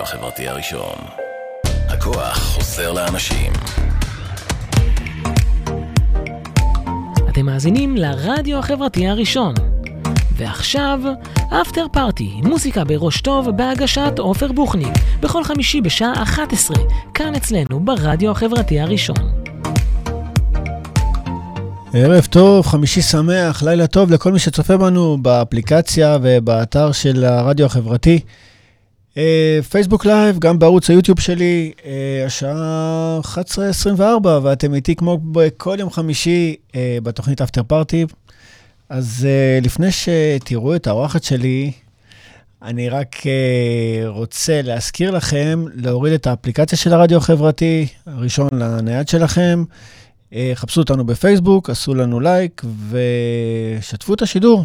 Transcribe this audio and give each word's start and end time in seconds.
הרדיו 0.00 0.18
החברתי 0.18 0.48
הראשון. 0.48 0.94
הכוח 1.88 2.38
חוזר 2.38 2.92
לאנשים. 2.92 3.52
אתם 7.28 7.46
מאזינים 7.46 7.96
לרדיו 7.96 8.58
החברתי 8.58 9.08
הראשון. 9.08 9.54
ועכשיו, 10.36 11.00
אפטר 11.62 11.86
פארטי, 11.92 12.40
מוזיקה 12.44 12.84
בראש 12.84 13.20
טוב 13.20 13.50
בהגשת 13.50 14.18
עופר 14.18 14.52
בוכניק, 14.52 14.94
בכל 15.20 15.44
חמישי 15.44 15.80
בשעה 15.80 16.22
11, 16.22 16.76
כאן 17.14 17.34
אצלנו 17.34 17.80
ברדיו 17.80 18.30
החברתי 18.30 18.80
הראשון. 18.80 19.16
ערב 21.94 22.24
טוב, 22.24 22.66
חמישי 22.66 23.02
שמח, 23.02 23.62
לילה 23.62 23.86
טוב 23.86 24.10
לכל 24.10 24.32
מי 24.32 24.38
שצופה 24.38 24.76
בנו 24.76 25.18
באפליקציה 25.22 26.18
ובאתר 26.22 26.92
של 26.92 27.24
הרדיו 27.24 27.66
החברתי. 27.66 28.20
אה, 29.16 29.58
פייסבוק 29.70 30.06
live, 30.06 30.38
גם 30.38 30.58
בערוץ 30.58 30.90
היוטיוב 30.90 31.20
שלי, 31.20 31.72
אה, 31.84 32.22
השעה 32.26 33.20
11:24, 33.22 34.40
ואתם 34.42 34.74
איתי 34.74 34.96
כמו 34.96 35.18
בכל 35.18 35.76
יום 35.80 35.90
חמישי 35.90 36.56
אה, 36.74 36.98
בתוכנית 37.02 37.40
אפטר 37.40 37.62
פארטי. 37.62 38.06
אז 38.88 39.26
לפני 39.62 39.88
שתראו 39.92 40.76
את 40.76 40.86
האורחת 40.86 41.22
שלי, 41.22 41.72
אני 42.62 42.88
רק 42.88 43.16
רוצה 44.06 44.62
להזכיר 44.62 45.10
לכם 45.10 45.64
להוריד 45.74 46.12
את 46.12 46.26
האפליקציה 46.26 46.78
של 46.78 46.92
הרדיו 46.92 47.18
החברתי, 47.18 47.86
הראשון 48.06 48.48
לנייד 48.52 49.08
שלכם. 49.08 49.64
חפשו 50.54 50.80
אותנו 50.80 51.06
בפייסבוק, 51.06 51.70
עשו 51.70 51.94
לנו 51.94 52.20
לייק 52.20 52.62
ושתפו 52.90 54.14
את 54.14 54.22
השידור. 54.22 54.64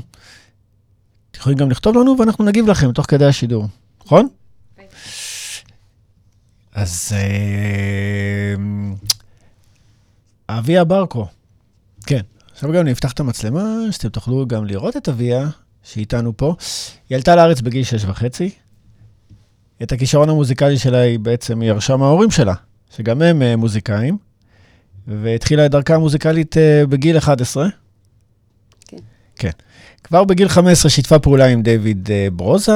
אתם 1.32 1.40
יכולים 1.40 1.58
גם 1.58 1.72
לכתוב 1.72 1.98
לנו 1.98 2.16
ואנחנו 2.20 2.46
נגיב 2.46 2.68
לכם 2.68 2.92
תוך 2.92 3.06
כדי 3.10 3.26
השידור, 3.26 3.68
נכון? 4.06 4.28
אז 6.74 7.12
אה, 7.16 8.56
אביה 10.50 10.84
ברקו, 10.84 11.28
כן. 12.06 12.22
עכשיו 12.52 12.72
גם 12.72 12.88
נפתח 12.88 13.12
את 13.12 13.20
המצלמה, 13.20 13.64
שאתם 13.92 14.10
תוכלו 14.10 14.48
גם 14.48 14.66
לראות 14.66 14.98
את 14.98 15.10
אביה, 15.10 15.48
שאיתנו 15.84 16.38
פה. 16.38 16.56
היא 17.10 17.16
עלתה 17.16 17.36
לארץ 17.36 17.62
בגיל 17.62 17.84
שש 17.84 18.06
וחצי. 18.06 18.50
את 19.84 19.92
הכישרון 19.92 20.30
המוזיקלי 20.30 20.78
שלה 20.78 20.98
היא 21.00 21.20
בעצם, 21.20 21.62
ירשה 21.62 21.98
מההורים 21.98 22.32
שלה, 22.32 22.54
שגם 22.96 23.22
הם 23.22 23.42
אה, 23.42 23.56
מוזיקאים, 23.56 24.18
והתחילה 25.08 25.66
את 25.66 25.72
דרכה 25.72 25.96
המוזיקלית 25.96 26.58
אה, 26.58 26.84
בגיל 26.90 27.18
11. 27.18 27.68
כן. 28.88 28.98
כן. 29.36 29.52
כבר 30.04 30.24
בגיל 30.24 30.48
15 30.48 30.90
שיתפה 30.90 31.20
פעולה 31.20 31.46
עם 31.46 31.62
דיוויד 31.62 32.10
ברוזה, 32.34 32.72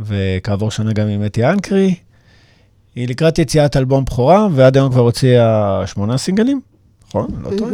וכעבור 0.00 0.70
שנה 0.70 0.92
גם 0.92 1.08
עם 1.08 1.24
אתי 1.24 1.44
אנקרי. 1.44 1.94
היא 2.94 3.08
לקראת 3.08 3.38
יציאת 3.38 3.76
אלבום 3.76 4.04
בכורה, 4.04 4.48
ועד 4.54 4.76
היום 4.76 4.92
כבר 4.92 5.00
הוציאה 5.00 5.82
שמונה 5.86 6.18
סינגלים, 6.18 6.60
נכון? 7.08 7.28
לא 7.42 7.50
טועה. 7.58 7.72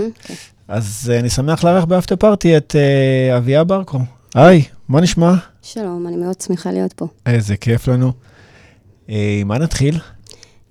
אז 0.68 1.12
אני 1.18 1.30
שמח 1.30 1.64
לארח 1.64 1.84
באפטר 1.84 2.16
פארטי 2.16 2.56
את 2.56 2.74
uh, 2.74 3.36
אביה 3.36 3.64
ברקו. 3.64 3.98
היי, 4.34 4.64
מה 4.88 5.00
נשמע? 5.00 5.34
שלום, 5.62 6.06
אני 6.06 6.16
מאוד 6.16 6.40
שמחה 6.40 6.72
להיות 6.72 6.92
פה. 6.92 7.06
איזה 7.26 7.56
כיף 7.56 7.88
לנו. 7.88 8.12
Uh, 9.06 9.10
מה 9.44 9.58
נתחיל? 9.58 9.98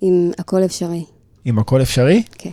עם 0.00 0.30
הכל 0.38 0.64
אפשרי. 0.64 1.04
עם 1.44 1.58
הכל 1.58 1.82
אפשרי? 1.82 2.22
כן. 2.38 2.50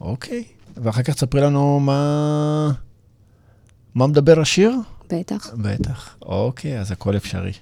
אוקיי. 0.00 0.44
ואחר 0.76 1.02
כך 1.02 1.14
תספרי 1.14 1.40
לנו 1.40 1.80
מה... 1.80 2.70
מה 3.94 4.06
מדבר 4.06 4.40
השיר? 4.40 4.72
בטח. 5.12 5.50
בטח. 5.54 6.16
אוקיי, 6.22 6.80
אז 6.80 6.90
הכל 6.90 7.16
אפשרי. 7.16 7.52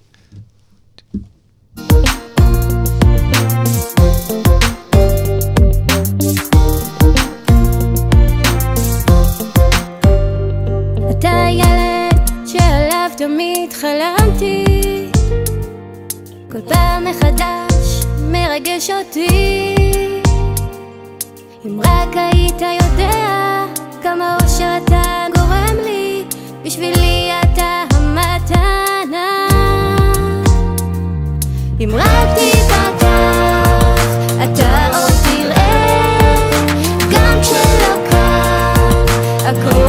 אתה 11.10 11.46
ילד 11.50 12.30
שעליו 12.46 13.10
תמיד 13.16 13.72
כל 16.52 16.60
פעם 16.68 17.04
מחדש 17.04 18.04
מרגש 18.32 18.90
אותי. 18.90 19.28
אם 21.66 21.80
רק 21.80 22.16
היית 22.16 22.60
יודע 22.60 23.64
כמה 24.02 24.36
אושר 24.42 24.78
אתה 24.84 25.26
גורם 25.34 25.76
לי 25.84 26.24
בשבילי 26.64 27.30
אם 31.84 31.90
רק 31.94 32.28
תיפתח 32.34 33.96
אתה 34.44 34.88
עוד 34.92 35.12
תראה 35.24 36.34
גם 37.10 37.40
כשלא 37.42 38.10
קל 38.10 39.46
הכל 39.46 39.81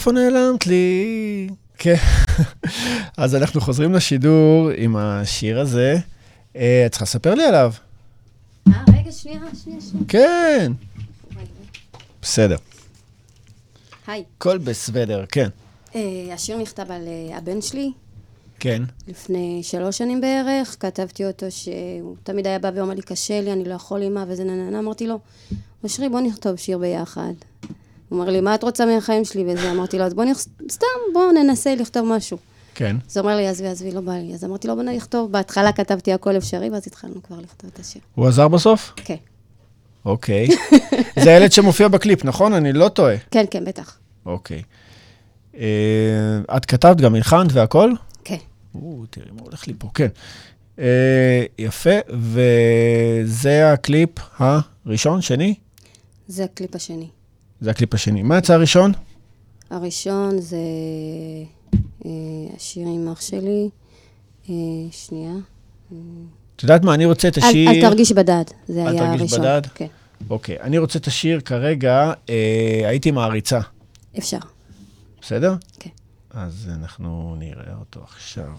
איפה 0.00 0.12
נעלמת 0.12 0.66
לי? 0.66 1.48
כן. 1.78 1.94
אז 3.16 3.34
אנחנו 3.34 3.60
חוזרים 3.60 3.92
לשידור 3.92 4.70
עם 4.76 4.96
השיר 4.96 5.60
הזה. 5.60 5.96
אה, 6.56 6.82
את 6.86 6.90
צריכה 6.90 7.04
לספר 7.04 7.34
לי 7.34 7.44
עליו. 7.44 7.72
אה, 8.68 8.72
רגע, 8.98 9.12
שנייה, 9.12 9.40
שנייה, 9.64 9.80
שנייה. 9.80 10.04
כן. 10.08 10.72
בסדר. 12.22 12.56
היי. 14.06 14.24
הכל 14.36 14.58
בסדר, 14.58 15.24
כן. 15.28 15.48
אה, 15.94 16.00
השיר 16.34 16.58
נכתב 16.58 16.90
על 16.90 17.02
אה, 17.06 17.36
הבן 17.36 17.62
שלי 17.62 17.92
כן. 18.60 18.82
לפני 19.08 19.60
שלוש 19.62 19.98
שנים 19.98 20.20
בערך. 20.20 20.76
כתבתי 20.80 21.24
אותו 21.24 21.46
שהוא 21.50 22.16
תמיד 22.22 22.46
היה 22.46 22.58
בא 22.58 22.70
ואומר 22.74 22.94
לי, 22.94 23.02
קשה 23.02 23.40
לי, 23.40 23.52
אני 23.52 23.64
לא 23.64 23.74
יכול 23.74 24.02
אימא, 24.02 24.24
וזה 24.28 24.44
נה 24.44 24.56
נה 24.56 24.70
נה. 24.70 24.78
אמרתי 24.78 25.06
לו, 25.06 25.18
אושרי, 25.84 26.08
בוא 26.08 26.20
נכתוב 26.20 26.56
שיר 26.56 26.78
ביחד. 26.78 27.32
הוא 28.10 28.20
אומר 28.20 28.30
לי, 28.30 28.40
מה 28.40 28.54
את 28.54 28.62
רוצה 28.62 28.86
מהחיים 28.86 29.24
שלי? 29.24 29.44
וזה, 29.48 29.70
אמרתי 29.70 29.98
לו, 29.98 30.04
אז 30.04 30.14
בוא 30.14 30.24
נכ... 30.24 30.38
סתם, 30.70 30.86
בוא 31.14 31.32
ננסה 31.32 31.74
לכתוב 31.74 32.08
משהו. 32.08 32.38
כן. 32.74 32.96
אז 33.10 33.16
הוא 33.16 33.24
אומר 33.24 33.36
לי, 33.36 33.48
עזבי, 33.48 33.68
עזבי, 33.68 33.90
לא 33.90 34.00
בא 34.00 34.12
לי. 34.12 34.34
אז 34.34 34.44
אמרתי 34.44 34.68
לו, 34.68 34.76
בוא 34.76 34.82
נכתוב. 34.82 35.32
בהתחלה 35.32 35.72
כתבתי 35.72 36.12
הכל 36.12 36.36
אפשרי, 36.36 36.70
ואז 36.70 36.86
התחלנו 36.86 37.22
כבר 37.22 37.36
לכתוב 37.40 37.70
את 37.74 37.78
השיר. 37.78 38.02
הוא 38.14 38.28
עזר 38.28 38.48
בסוף? 38.48 38.92
כן. 38.96 39.16
אוקיי. 40.04 40.48
זה 41.22 41.30
הילד 41.30 41.52
שמופיע 41.52 41.88
בקליפ, 41.88 42.24
נכון? 42.24 42.52
אני 42.52 42.72
לא 42.72 42.88
טועה. 42.88 43.14
כן, 43.30 43.44
כן, 43.50 43.64
בטח. 43.64 43.98
אוקיי. 44.26 44.62
אה, 45.58 46.56
את 46.56 46.66
כתבת 46.66 46.96
גם 46.96 47.14
הלחנת 47.14 47.52
והכל? 47.52 47.92
כן. 48.24 48.36
או, 48.74 49.04
תראי 49.10 49.30
מה 49.32 49.40
הולך 49.44 49.68
לי 49.68 49.74
פה, 49.78 49.88
כן. 49.94 50.08
אה, 50.78 51.44
יפה, 51.58 51.98
וזה 52.08 53.72
הקליפ 53.72 54.10
הראשון, 54.38 55.22
שני? 55.22 55.54
זה 56.28 56.44
הקליפ 56.44 56.74
השני. 56.74 57.08
זה 57.60 57.70
הקליפ 57.70 57.94
השני. 57.94 58.22
מה 58.22 58.38
יצא 58.38 58.54
הראשון? 58.54 58.92
הראשון 59.70 60.38
זה 60.40 60.56
אה, 62.04 62.10
השיר 62.56 62.86
עם 62.86 63.08
אח 63.12 63.20
שלי. 63.20 63.68
אה, 64.50 64.54
שנייה. 64.90 65.32
את 66.56 66.62
יודעת 66.62 66.84
מה, 66.84 66.94
אני 66.94 67.04
רוצה 67.04 67.28
את 67.28 67.38
אל, 67.38 67.44
השיר... 67.44 67.70
אל 67.70 67.80
תרגיש 67.80 68.12
בדד, 68.12 68.44
זה 68.68 68.82
אל 68.82 68.88
היה 68.88 69.06
תרגיש 69.06 69.20
הראשון. 69.20 69.40
בדד? 69.40 69.62
כן, 69.74 69.86
אוקיי, 70.30 70.60
אני 70.60 70.78
רוצה 70.78 70.98
את 70.98 71.06
השיר 71.06 71.40
כרגע, 71.40 72.12
אה, 72.28 72.82
הייתי 72.84 73.10
מעריצה, 73.10 73.60
אפשר. 74.18 74.38
בסדר? 75.22 75.54
כן. 75.78 75.90
אז 76.30 76.70
אנחנו 76.74 77.36
נראה 77.38 77.74
אותו 77.80 78.00
עכשיו. 78.04 78.50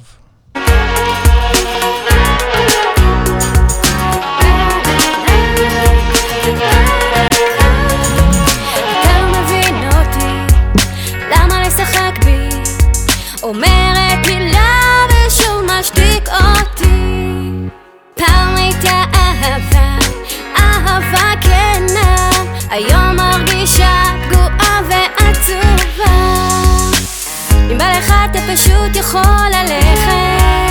אומרת 13.52 14.28
מילה 14.28 15.06
ושוב 15.10 15.62
משתיק 15.62 16.30
אותי. 16.30 16.88
פעם 18.16 18.56
הייתה 18.56 19.04
אהבה, 19.14 19.98
אהבה 20.58 21.42
כנה, 21.42 22.30
היום 22.70 23.16
מרגישה 23.16 24.04
פגועה 24.24 24.82
ועצובה. 24.90 26.16
אם 27.72 27.78
בא 27.78 27.98
לך 27.98 28.14
אתה 28.32 28.40
פשוט 28.54 28.96
יכול 28.96 29.48
ללכת. 29.50 30.71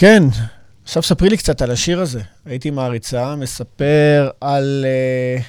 כן, 0.00 0.22
עכשיו 0.84 1.02
ספרי 1.02 1.28
לי 1.28 1.36
קצת 1.36 1.62
על 1.62 1.70
השיר 1.70 2.00
הזה. 2.00 2.20
הייתי 2.46 2.70
מעריצה, 2.70 3.36
מספר 3.36 4.30
על... 4.40 4.84
אה, 4.84 5.42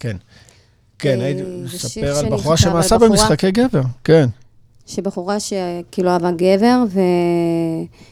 כן. 0.00 0.16
כן, 0.98 1.20
אה, 1.20 1.26
הייתי 1.26 1.42
שיר 1.42 2.04
מספר 2.04 2.18
על 2.18 2.28
בחורה 2.30 2.56
שמעשה. 2.56 2.98
במשחקי 2.98 3.50
גבר. 3.50 3.82
כן. 4.04 4.28
שבחורה 4.86 5.36
שכאילו 5.40 6.10
אהבה 6.10 6.30
גבר, 6.30 6.82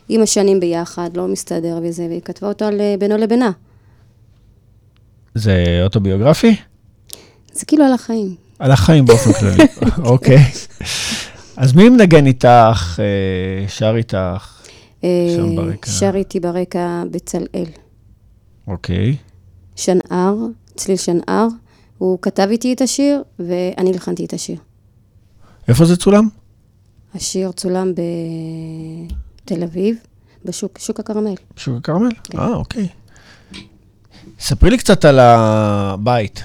ועם 0.08 0.22
השנים 0.22 0.60
ביחד, 0.60 1.10
לא 1.14 1.28
מסתדר 1.28 1.78
וזה, 1.82 2.06
והיא 2.08 2.20
כתבה 2.24 2.48
אותו 2.48 2.64
על 2.64 2.80
אה, 2.80 2.94
בינו 2.98 3.16
לבינה. 3.16 3.50
זה 5.34 5.80
אוטוביוגרפי? 5.82 6.56
זה 7.52 7.66
כאילו 7.66 7.84
על 7.84 7.92
החיים. 7.92 8.34
על 8.58 8.70
החיים 8.70 9.06
באופן 9.06 9.32
כללי. 9.32 9.64
אוקיי. 10.12 10.44
אז 11.56 11.72
מי 11.72 11.88
מנגן 11.88 12.26
איתך, 12.26 13.00
אה, 13.00 13.68
שר 13.68 13.94
איתך? 13.96 14.55
אה, 15.04 15.34
שם 15.36 15.56
ברקע. 15.56 15.90
שר 15.90 16.12
איתי 16.14 16.40
ברקע 16.40 17.02
בצלאל. 17.10 17.66
אוקיי. 18.66 19.16
שנהר, 19.76 20.36
צליל 20.76 20.96
שנהר, 20.96 21.46
הוא 21.98 22.18
כתב 22.22 22.48
איתי 22.50 22.72
את 22.72 22.80
השיר, 22.80 23.22
ואני 23.38 23.90
הלחנתי 23.90 24.24
את 24.24 24.32
השיר. 24.32 24.56
איפה 25.68 25.84
זה 25.84 25.96
צולם? 25.96 26.28
השיר 27.14 27.52
צולם 27.52 27.92
בתל 29.44 29.62
אביב, 29.62 29.96
בשוק, 30.44 30.78
שוק 30.78 31.00
הכרמל. 31.00 31.34
בשוק 31.56 31.76
הכרמל? 31.76 32.10
כן. 32.24 32.38
אה, 32.38 32.54
אוקיי. 32.54 32.88
ספרי 34.40 34.70
לי 34.70 34.78
קצת 34.78 35.04
על 35.04 35.18
הבית. 35.18 36.42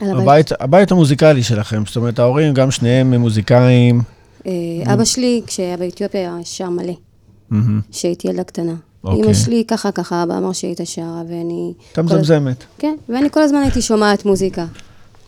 על 0.00 0.10
הבית. 0.10 0.22
הבית, 0.22 0.52
הבית 0.60 0.90
המוזיקלי 0.90 1.42
שלכם, 1.42 1.82
זאת 1.86 1.96
אומרת, 1.96 2.18
ההורים 2.18 2.54
גם 2.54 2.70
שניהם 2.70 3.14
מוזיקאים. 3.14 4.02
אה, 4.46 4.52
אבא 4.94 5.04
שלי, 5.04 5.42
כשהיה 5.46 5.76
באתיופיה, 5.76 6.20
היה 6.20 6.44
שר 6.44 6.70
מלא, 6.70 6.92
כשהייתי 7.90 8.28
ילדה 8.28 8.44
קטנה. 8.44 8.74
אוקיי. 9.04 9.24
אמא 9.24 9.34
שלי, 9.34 9.64
ככה 9.68 9.92
ככה, 9.92 10.22
אבא 10.22 10.38
אמר 10.38 10.52
שהיית 10.52 10.80
שרה, 10.84 11.22
ואני... 11.28 11.72
אתה 11.92 12.02
מזמזמת. 12.02 12.64
כן, 12.78 12.94
ואני 13.08 13.30
כל 13.30 13.42
הזמן 13.42 13.58
הייתי 13.58 13.82
שומעת 13.82 14.24
מוזיקה. 14.24 14.66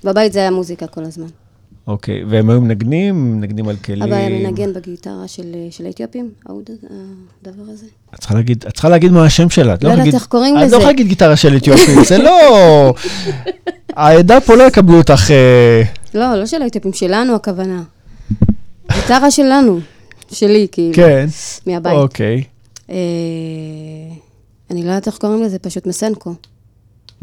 בבית 0.05 0.33
זה 0.33 0.39
היה 0.39 0.51
מוזיקה 0.51 0.87
כל 0.87 1.05
הזמן. 1.05 1.27
אוקיי, 1.87 2.25
והם 2.29 2.51
היו 2.51 2.61
מנגנים, 2.61 3.33
מנגנים 3.33 3.69
על 3.69 3.77
כלים. 3.77 4.03
אבא 4.03 4.17
היה 4.17 4.29
מנגן 4.29 4.73
בגיטרה 4.73 5.29
של, 5.29 5.55
של 5.71 5.87
האתיופים, 5.87 6.31
הדבר 6.47 7.63
הזה. 7.73 7.87
את 8.15 8.21
צריכה 8.21 8.35
להגיד, 8.35 8.65
את 8.69 8.73
צריכה 8.73 8.89
להגיד 8.89 9.13
מה 9.13 9.25
השם 9.25 9.51
שלה. 9.51 9.75
את 9.75 9.85
לא 9.85 9.91
יודעת 9.91 10.15
איך 10.15 10.27
קוראים 10.27 10.55
את 10.57 10.61
לא 10.61 10.67
לזה. 10.67 10.77
יכולה 10.77 10.91
להגיד 10.91 11.07
גיטרה 11.07 11.37
של 11.37 11.57
אתיופים, 11.57 12.05
זה 12.05 12.19
לא... 12.19 12.95
העדה 13.97 14.41
פה 14.41 14.55
לא 14.55 14.63
יקבלו 14.63 14.97
אותך... 14.99 15.31
אה, 15.31 15.83
לא, 16.15 16.35
לא 16.35 16.47
של 16.47 16.63
האתיופים, 16.63 16.93
שלנו 16.93 17.35
הכוונה. 17.35 17.83
גיטרה 18.93 19.31
שלנו, 19.31 19.81
שלי, 20.31 20.67
כאילו, 20.73 20.95
כן. 20.95 21.27
מהבית. 21.67 21.93
אוקיי. 21.93 22.45
אה, 22.91 22.95
אני 24.71 24.83
לא 24.83 24.89
יודעת 24.89 25.07
איך 25.07 25.19
קוראים 25.19 25.43
לזה, 25.43 25.59
פשוט 25.59 25.87
מסנקו. 25.87 26.35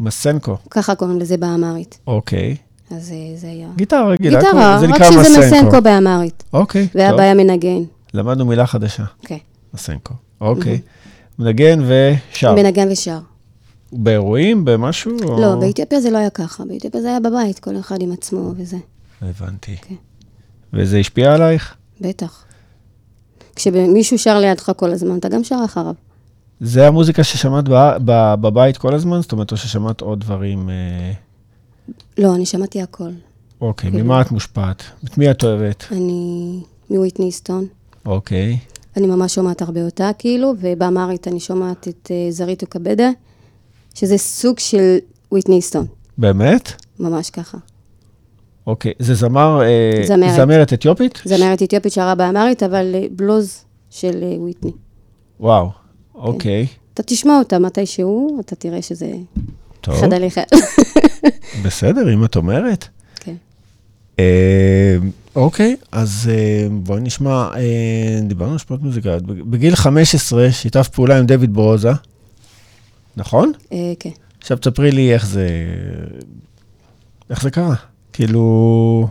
מסנקו. 0.00 0.56
ככה 0.70 0.94
קוראים 0.94 1.18
לזה 1.20 1.36
באמרית. 1.36 1.98
אוקיי. 2.06 2.56
אז 2.90 3.12
אה, 3.12 3.36
זה 3.36 3.46
היה... 3.46 3.68
גיטרה 3.76 4.08
רגילה. 4.08 4.40
גיטרה, 4.40 4.78
זה 4.80 4.86
רק 4.86 5.02
שזה 5.12 5.38
מסנקו. 5.46 5.82
באמרית. 5.82 6.44
אוקיי, 6.52 6.88
טוב. 6.88 7.20
היה 7.20 7.34
מנגן. 7.34 7.82
למדנו 8.14 8.44
מילה 8.46 8.66
חדשה. 8.66 9.04
כן. 9.22 9.36
מסנקו. 9.74 10.14
אוקיי. 10.40 10.80
מנגן 11.38 11.80
ושר. 11.86 12.54
מנגן 12.54 12.88
ושר. 12.92 13.18
באירועים? 13.92 14.64
במשהו? 14.64 15.12
או- 15.24 15.40
לא, 15.40 15.54
באתיופיה 15.60 16.00
זה 16.00 16.10
לא 16.10 16.18
היה 16.18 16.30
ככה. 16.30 16.64
באתיופיה 16.64 17.00
זה 17.00 17.08
היה 17.08 17.20
בבית, 17.20 17.58
כל 17.58 17.78
אחד 17.78 18.02
עם 18.02 18.12
עצמו 18.12 18.52
וזה. 18.56 18.76
הבנתי. 19.22 19.76
כן. 19.76 19.94
וזה 20.72 20.98
השפיע 20.98 21.34
עלייך? 21.34 21.74
בטח. 22.00 22.44
כשמישהו 23.56 24.18
שר 24.18 24.38
לידך 24.38 24.70
כל 24.76 24.92
הזמן, 24.92 25.18
אתה 25.18 25.28
גם 25.28 25.44
שר 25.44 25.58
אחריו. 25.64 25.94
זה 26.60 26.86
המוזיקה 26.86 27.24
ששמעת 27.24 27.64
בבית 28.40 28.76
כל 28.76 28.94
הזמן? 28.94 29.20
זאת 29.22 29.32
אומרת, 29.32 29.52
או 29.52 29.56
ששמעת 29.56 30.00
עוד 30.00 30.20
דברים... 30.20 30.70
אה, 30.70 31.12
לא, 32.18 32.34
אני 32.34 32.46
שמעתי 32.46 32.82
הכל. 32.82 33.10
אוקיי, 33.60 33.90
כאילו- 33.90 34.04
ממה 34.04 34.20
את 34.20 34.30
מושפעת? 34.30 34.82
את 35.04 35.18
מי 35.18 35.30
את 35.30 35.44
אוהבת? 35.44 35.84
אני 35.92 36.60
מוויטני 36.90 37.32
סטון. 37.32 37.66
אוקיי. 38.06 38.58
אני 38.96 39.06
ממש 39.06 39.34
שומעת 39.34 39.62
הרבה 39.62 39.84
אותה, 39.84 40.10
כאילו, 40.18 40.54
ובאמרית 40.60 41.28
אני 41.28 41.40
שומעת 41.40 41.88
את 41.88 42.10
uh, 42.10 42.32
זרית 42.32 42.62
וקבדה, 42.62 43.10
שזה 43.94 44.18
סוג 44.18 44.58
של 44.58 44.96
וויטני 45.32 45.62
סטון, 45.62 45.86
באמת? 46.18 46.72
ממש 47.00 47.30
ככה. 47.30 47.58
אוקיי. 48.66 48.92
זה 48.98 49.14
זמר... 49.14 49.62
אה, 49.62 50.06
זמרת. 50.06 50.36
זמרת 50.36 50.72
אתיופית? 50.72 51.22
זמרת 51.24 51.62
אתיופית 51.62 51.92
שרה 51.92 52.14
באמרית, 52.14 52.62
אבל 52.62 52.94
אה, 52.94 53.06
בלוז 53.10 53.64
של 53.90 54.22
אה, 54.22 54.40
וויטני. 54.40 54.72
וואו. 55.40 55.70
אוקיי. 56.14 56.66
אתה 56.94 57.02
תשמע 57.02 57.38
אותה 57.38 57.58
מתישהו, 57.58 58.40
אתה 58.40 58.56
תראה 58.56 58.82
שזה 58.82 59.12
טוב. 59.80 59.94
אחד 59.94 60.12
על 60.12 60.26
אחד. 60.26 60.42
בסדר, 61.64 62.14
אם 62.14 62.24
את 62.24 62.36
אומרת. 62.36 62.88
כן. 63.20 63.34
אה, 64.18 64.96
אוקיי, 65.36 65.76
אז 65.92 66.30
אה, 66.32 66.68
בואי 66.70 67.00
נשמע, 67.00 67.48
אה, 67.56 68.20
דיברנו 68.22 68.50
על 68.50 68.56
השפעות 68.56 68.82
מוזיקליות. 68.82 69.22
בגיל 69.22 69.76
15 69.76 70.52
שיתף 70.52 70.88
פעולה 70.88 71.18
עם 71.18 71.26
דויד 71.26 71.54
ברוזה, 71.54 71.90
נכון? 73.16 73.52
אה, 73.72 73.92
כן. 74.00 74.10
עכשיו 74.40 74.56
תספרי 74.56 74.90
לי 74.90 75.14
איך 75.14 75.26
זה, 75.26 75.48
איך 77.30 77.42
זה 77.42 77.50
קרה. 77.50 77.74
כאילו, 78.16 79.08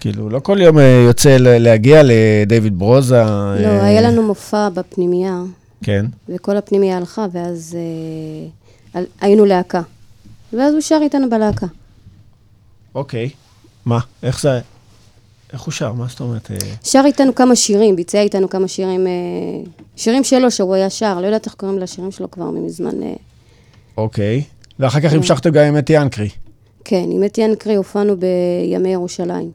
כאילו, 0.00 0.28
לא 0.30 0.40
כל 0.40 0.58
יום 0.60 0.78
אה, 0.78 1.02
יוצא 1.06 1.36
להגיע 1.40 2.00
לדיוויד 2.04 2.78
ברוזה. 2.78 3.22
לא, 3.22 3.28
אה, 3.66 3.84
היה 3.84 4.00
לנו 4.00 4.22
מופע 4.22 4.68
בפנימייה, 4.68 5.42
כן, 5.82 6.06
וכל 6.28 6.56
הפנימייה 6.56 6.96
הלכה, 6.96 7.26
ואז 7.32 7.76
אה, 7.78 8.48
על- 9.00 9.06
היינו 9.20 9.44
להקה. 9.44 9.82
ואז 10.52 10.72
הוא 10.74 10.80
שר 10.80 10.98
איתנו 11.02 11.30
בלהקה. 11.30 11.66
אוקיי. 12.94 13.30
מה? 13.84 13.98
איך 14.22 14.40
זה, 14.40 14.60
איך 15.52 15.60
הוא 15.62 15.72
שר? 15.72 15.92
מה 15.92 16.06
זאת 16.08 16.20
אומרת? 16.20 16.50
אה, 16.50 16.56
שר 16.84 17.02
איתנו 17.04 17.34
כמה 17.34 17.56
שירים, 17.56 17.96
ביצע 17.96 18.20
איתנו 18.20 18.48
כמה 18.50 18.68
שירים, 18.68 19.06
אה, 19.06 19.12
שירים 19.96 20.24
שלו 20.24 20.50
שהוא 20.50 20.74
היה 20.74 20.90
שר, 20.90 21.20
לא 21.20 21.26
יודעת 21.26 21.46
איך 21.46 21.54
קוראים 21.54 21.78
לשירים 21.78 22.10
שלו 22.10 22.30
כבר 22.30 22.50
מזמן. 22.50 23.02
אה, 23.02 23.12
אוקיי. 23.96 24.42
ואחר 24.78 25.00
כך 25.00 25.10
כן. 25.10 25.16
המשכתם 25.16 25.50
גם 25.50 25.64
עם 25.64 25.78
אתי 25.78 25.98
אנקרי. 25.98 26.28
כן, 26.90 27.08
עם 27.12 27.24
אתיאן 27.24 27.54
קרי 27.54 27.74
הופענו 27.74 28.14
בימי 28.16 28.88
ירושלים, 28.92 29.50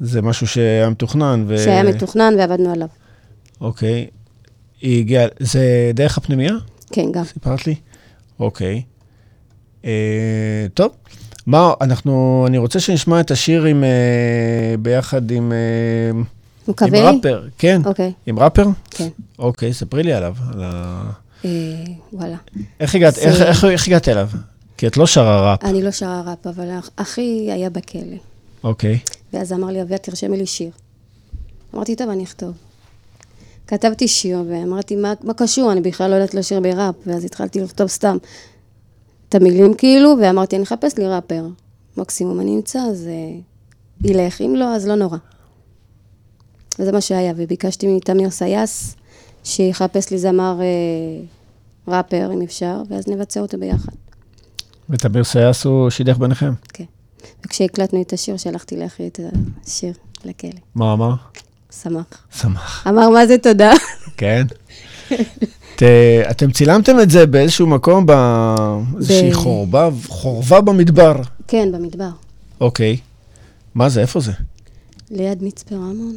זה 0.00 0.22
משהו 0.22 0.46
שהיה 0.46 0.90
מתוכנן. 0.90 1.44
ו... 1.48 1.58
שהיה 1.58 1.82
מתוכנן 1.82 2.34
ועבדנו 2.38 2.72
עליו. 2.72 2.88
אוקיי. 3.60 4.06
היא 4.80 5.00
הגיעה, 5.00 5.26
זה 5.40 5.60
דרך 5.94 6.18
הפנימייה? 6.18 6.52
כן, 6.92 7.12
גם. 7.12 7.24
סיפרת 7.24 7.66
לי? 7.66 7.74
אוקיי. 8.40 8.82
אה, 9.84 9.90
טוב, 10.74 10.92
מה, 11.46 11.72
אנחנו, 11.80 12.44
אני 12.48 12.58
רוצה 12.58 12.80
שנשמע 12.80 13.20
את 13.20 13.30
השיר 13.30 13.64
עם, 13.64 13.84
אה, 13.84 13.88
ביחד 14.78 15.30
עם, 15.30 15.52
אה, 15.52 16.10
עם? 16.86 16.94
ראפר. 16.94 17.48
כן, 17.58 17.80
אוקיי, 17.84 18.12
עם 18.26 18.38
ראפר? 18.38 18.66
כן. 18.90 19.08
אוקיי, 19.38 19.72
ספרי 19.72 20.02
לי 20.02 20.12
עליו. 20.12 20.34
על 20.52 20.62
ה... 20.64 21.02
אה, 21.44 21.50
וואלה. 22.12 22.36
איך 22.80 22.94
הגעת, 22.94 23.14
זה- 23.14 23.20
איך, 23.20 23.42
איך, 23.42 23.64
איך 23.64 23.86
הגעת 23.88 24.08
אליו? 24.08 24.28
כי 24.80 24.86
את 24.86 24.96
לא 24.96 25.06
שרה 25.06 25.52
ראפ. 25.52 25.64
אני 25.64 25.82
לא 25.82 25.90
שרה 25.90 26.22
ראפ, 26.26 26.46
אבל 26.46 26.78
אח- 26.78 26.90
אחי 26.96 27.48
היה 27.52 27.70
בכלא. 27.70 28.16
אוקיי. 28.64 28.98
ואז 29.32 29.52
אמר 29.52 29.66
לי, 29.68 29.82
אביה, 29.82 29.98
תרשמי 29.98 30.36
לי 30.36 30.46
שיר. 30.46 30.70
אמרתי, 31.74 31.96
טוב, 31.96 32.08
אני 32.08 32.24
אכתוב. 32.24 32.52
כתבתי 33.66 34.08
שיר, 34.08 34.42
ואמרתי, 34.48 34.96
מה, 34.96 35.12
מה 35.22 35.34
קשור? 35.34 35.72
אני 35.72 35.80
בכלל 35.80 36.10
לא 36.10 36.14
יודעת 36.14 36.34
לשיר 36.34 36.60
בראפ. 36.60 36.94
ואז 37.06 37.24
התחלתי 37.24 37.60
לכתוב 37.60 37.86
סתם 37.86 38.16
את 39.28 39.34
המילים 39.34 39.74
כאילו, 39.74 40.14
ואמרתי, 40.22 40.56
אני 40.56 40.64
אחפש 40.64 40.98
לי 40.98 41.06
ראפר. 41.08 41.46
מקסימום 41.96 42.40
אני 42.40 42.56
אמצא, 42.56 42.78
אז 42.78 43.08
אה, 43.08 44.06
ילך. 44.08 44.40
אם 44.40 44.54
לא, 44.56 44.74
אז 44.74 44.86
לא 44.88 44.94
נורא. 44.94 45.16
וזה 46.78 46.92
מה 46.92 47.00
שהיה, 47.00 47.32
וביקשתי 47.36 47.86
מתמיר 47.86 48.30
סייס 48.30 48.96
שיחפש 49.44 50.10
לי 50.10 50.18
זמר 50.18 50.58
אה, 50.60 51.90
ראפר, 51.90 52.30
אם 52.34 52.42
אפשר, 52.42 52.82
ואז 52.88 53.08
נבצע 53.08 53.40
אותו 53.40 53.58
ביחד. 53.58 53.92
ותמיר 54.90 55.24
סייס 55.24 55.64
הוא 55.64 55.90
שידך 55.90 56.18
ביניכם. 56.18 56.52
כן. 56.72 56.84
וכשהקלטנו 57.46 58.02
את 58.02 58.12
השיר, 58.12 58.36
שלחתי 58.36 58.76
לאחי 58.76 59.06
את 59.06 59.20
השיר 59.66 59.92
לכלא. 60.24 60.50
מה 60.74 60.92
אמר? 60.92 61.14
שמח. 61.82 62.04
שמח. 62.40 62.86
אמר, 62.88 63.10
מה 63.10 63.26
זה 63.26 63.38
תודה? 63.38 63.72
כן. 64.16 64.46
ת, 65.76 65.82
אתם 66.30 66.50
צילמתם 66.52 67.00
את 67.02 67.10
זה 67.10 67.26
באיזשהו 67.26 67.66
מקום, 67.66 68.06
באיזושהי 68.06 69.30
ב- 69.30 69.34
חורבה, 69.34 69.88
חורבה 70.06 70.60
במדבר. 70.60 71.12
כן, 71.48 71.72
במדבר. 71.72 72.10
אוקיי. 72.60 72.96
מה 73.74 73.88
זה, 73.88 74.00
איפה 74.00 74.20
זה? 74.20 74.32
ליד 75.10 75.42
מצפה 75.42 75.74
רמון? 75.74 76.16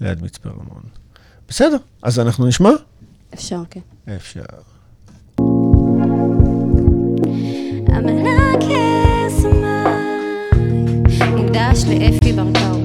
ליד 0.00 0.22
מצפה 0.22 0.48
רמון. 0.48 0.82
בסדר, 1.48 1.76
אז 2.02 2.18
אנחנו 2.20 2.46
נשמע? 2.46 2.70
אפשר, 3.34 3.62
כן. 3.70 3.80
אפשר. 4.16 4.40
המלאכס 7.94 9.44
מוקדש 11.36 11.84
לאפי 11.84 12.32
ברקאו. 12.32 12.78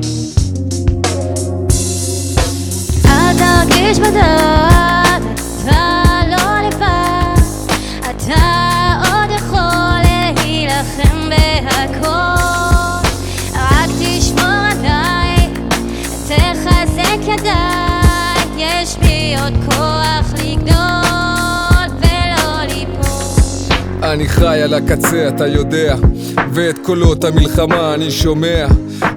אל 3.05 3.37
תרגיש 3.37 3.99
בדעת, 3.99 5.21
אתה 5.63 6.21
לא 6.29 6.67
לבד, 6.67 7.41
אתה 7.99 8.76
אני 24.13 24.29
חי 24.29 24.61
על 24.63 24.73
הקצה, 24.73 25.27
אתה 25.27 25.47
יודע, 25.47 25.95
ואת 26.53 26.75
קולות 26.83 27.23
המלחמה 27.23 27.93
אני 27.93 28.11
שומע. 28.11 28.67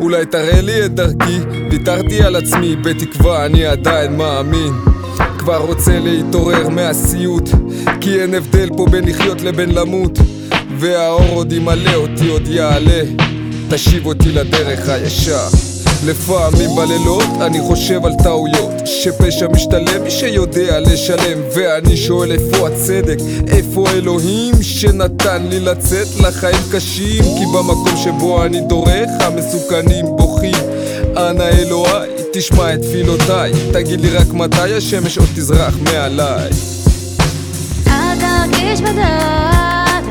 אולי 0.01 0.27
תראה 0.27 0.61
לי 0.61 0.85
את 0.85 0.95
דרכי, 0.95 1.39
ויתרתי 1.71 2.23
על 2.23 2.37
עצמי, 2.37 2.77
בתקווה 2.77 3.47
אני 3.47 3.67
עדיין 3.67 4.17
מאמין. 4.17 4.73
כבר 5.39 5.57
רוצה 5.57 5.99
להתעורר 5.99 6.69
מהסיוט 6.69 7.49
כי 8.01 8.21
אין 8.21 8.35
הבדל 8.35 8.69
פה 8.77 8.87
בין 8.91 9.09
לחיות 9.09 9.41
לבין 9.41 9.75
למות 9.75 10.19
והאור 10.79 11.29
עוד 11.35 11.53
ימלא 11.53 11.95
אותי 11.95 12.29
עוד 12.29 12.49
יעלה 12.49 13.03
תשיב 13.71 14.07
אותי 14.07 14.33
לדרך 14.33 14.89
הישר 14.89 15.70
לפעמים 16.05 16.71
בלילות 16.77 17.25
אני 17.41 17.61
חושב 17.61 18.07
על 18.07 18.13
טעויות 18.23 18.73
שפשע 18.85 19.49
משתלם 19.49 20.05
מי 20.05 20.11
שיודע 20.11 20.81
לשלם. 20.81 21.39
ואני 21.55 21.97
שואל 21.97 22.33
איפה 22.33 22.69
הצדק, 22.69 23.19
איפה 23.49 23.91
אלוהים 23.91 24.55
שנתן 24.63 25.47
לי 25.51 25.61
לצאת 25.61 26.07
לחיים 26.21 26.63
קשים? 26.73 27.23
כי 27.23 27.47
במקום 27.47 27.97
שבו 28.05 28.45
אני 28.45 28.61
דורך 28.61 29.11
המסוכנים 29.21 30.07
בוכים. 30.17 30.55
אנא 31.17 31.43
אלוהי 31.43 32.11
תשמע 32.33 32.75
את 32.75 32.81
תפילותיי. 32.83 33.53
תגיד 33.73 34.01
לי 34.01 34.11
רק 34.11 34.33
מתי 34.33 34.75
השמש 34.77 35.19
עוד 35.19 35.29
תזרח 35.35 35.75
מעליי. 35.83 36.51
אל 37.87 38.19
תרגיש 38.21 38.81
בדעת, 38.81 40.05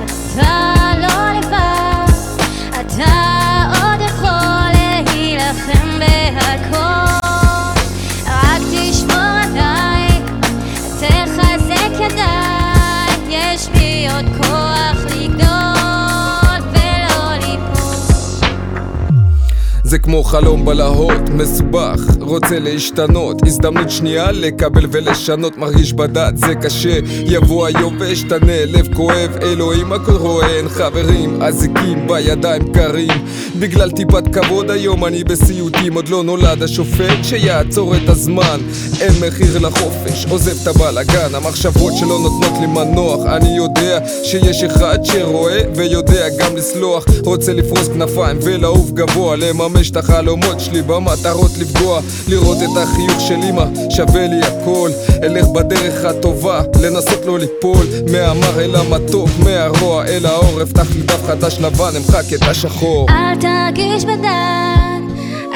זה 19.90 20.00
כמו 20.00 20.24
חלום 20.24 20.66
בלהות, 20.66 21.30
מסובך, 21.34 22.00
רוצה 22.20 22.60
להשתנות. 22.60 23.48
הזדמנות 23.48 23.90
שנייה 23.90 24.32
לקבל 24.32 24.86
ולשנות 24.92 25.58
מרגיש 25.58 25.94
בדעת 25.94 26.38
זה 26.38 26.56
קשה. 26.56 27.00
יבוא 27.26 27.68
היום 27.68 27.98
ואשתנה 28.00 28.66
לב 28.66 28.96
כואב 28.96 29.38
אלוהים 29.42 29.94
הכל 29.94 30.12
רואה 30.12 30.48
אין 30.48 30.70
חברים 30.70 31.42
אזיקים 31.42 32.08
בידיים 32.08 32.74
קרים. 32.74 33.12
בגלל 33.60 33.92
טיפת 33.92 34.24
כבוד 34.36 34.72
היום 34.72 35.06
אני 35.06 35.24
בסיוטים 35.24 35.94
עוד 35.94 36.10
לא 36.10 36.24
נולד 36.24 36.64
השופט 36.64 37.24
שיעצור 37.24 37.96
את 37.96 38.10
הזמן. 38.10 38.60
אין 39.02 39.14
מחיר 39.28 39.60
לחופש 39.60 40.26
עוזב 40.30 40.62
את 40.62 40.68
הבלאגן 40.68 41.36
המחשבות 41.36 41.94
שלא 42.00 42.20
נותנות 42.20 42.60
לי 42.60 42.68
מנוח 42.68 43.26
אני 43.26 43.58
יודע 43.58 44.00
שיש 44.24 44.64
אחד 44.64 44.98
שרואה 45.04 45.62
ויודע 45.76 46.30
גם 46.40 46.56
לסלוח. 46.56 47.06
רוצה 47.26 47.54
לפרוס 47.54 47.88
כנפיים 47.88 48.38
ולעוף 48.42 48.92
גבוה 48.92 49.36
לממש 49.80 49.92
את 49.92 49.98
החלומות 49.98 50.60
שלי 50.60 50.82
במטרות 50.82 51.52
לפגוע 51.60 52.02
לראות 52.28 52.58
את 52.58 52.78
החיוך 52.78 53.22
של 53.22 53.36
אמא 53.50 53.66
שווה 53.90 54.28
לי 54.28 54.40
הכל. 54.42 54.90
אלך 55.24 55.48
בדרך 55.48 56.06
הטובה 56.06 56.62
לנסות 56.82 57.26
לא 57.26 57.40
ליפול. 57.40 57.86
מהמר 58.12 58.60
אל 58.60 58.76
המתוק 58.76 59.30
מהרוע 59.44 60.06
אל 60.06 60.26
האור 60.26 60.62
אפתח 60.64 60.96
לי 60.96 61.02
דף 61.02 61.28
חדש 61.28 61.58
לבן 61.60 61.92
אמחק 61.98 62.34
את 62.34 62.42
השחור. 62.42 63.08
אל 63.10 63.36
תרגיש 63.36 64.06
בדד, 64.06 65.02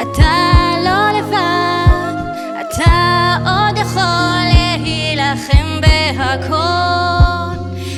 אתה 0.01 0.33
לא 0.85 1.19
לבד, 1.19 2.13
אתה 2.61 3.35
עוד 3.45 3.77
יכול 3.77 4.43
להילחם 4.53 5.81
בהכל. 5.81 6.55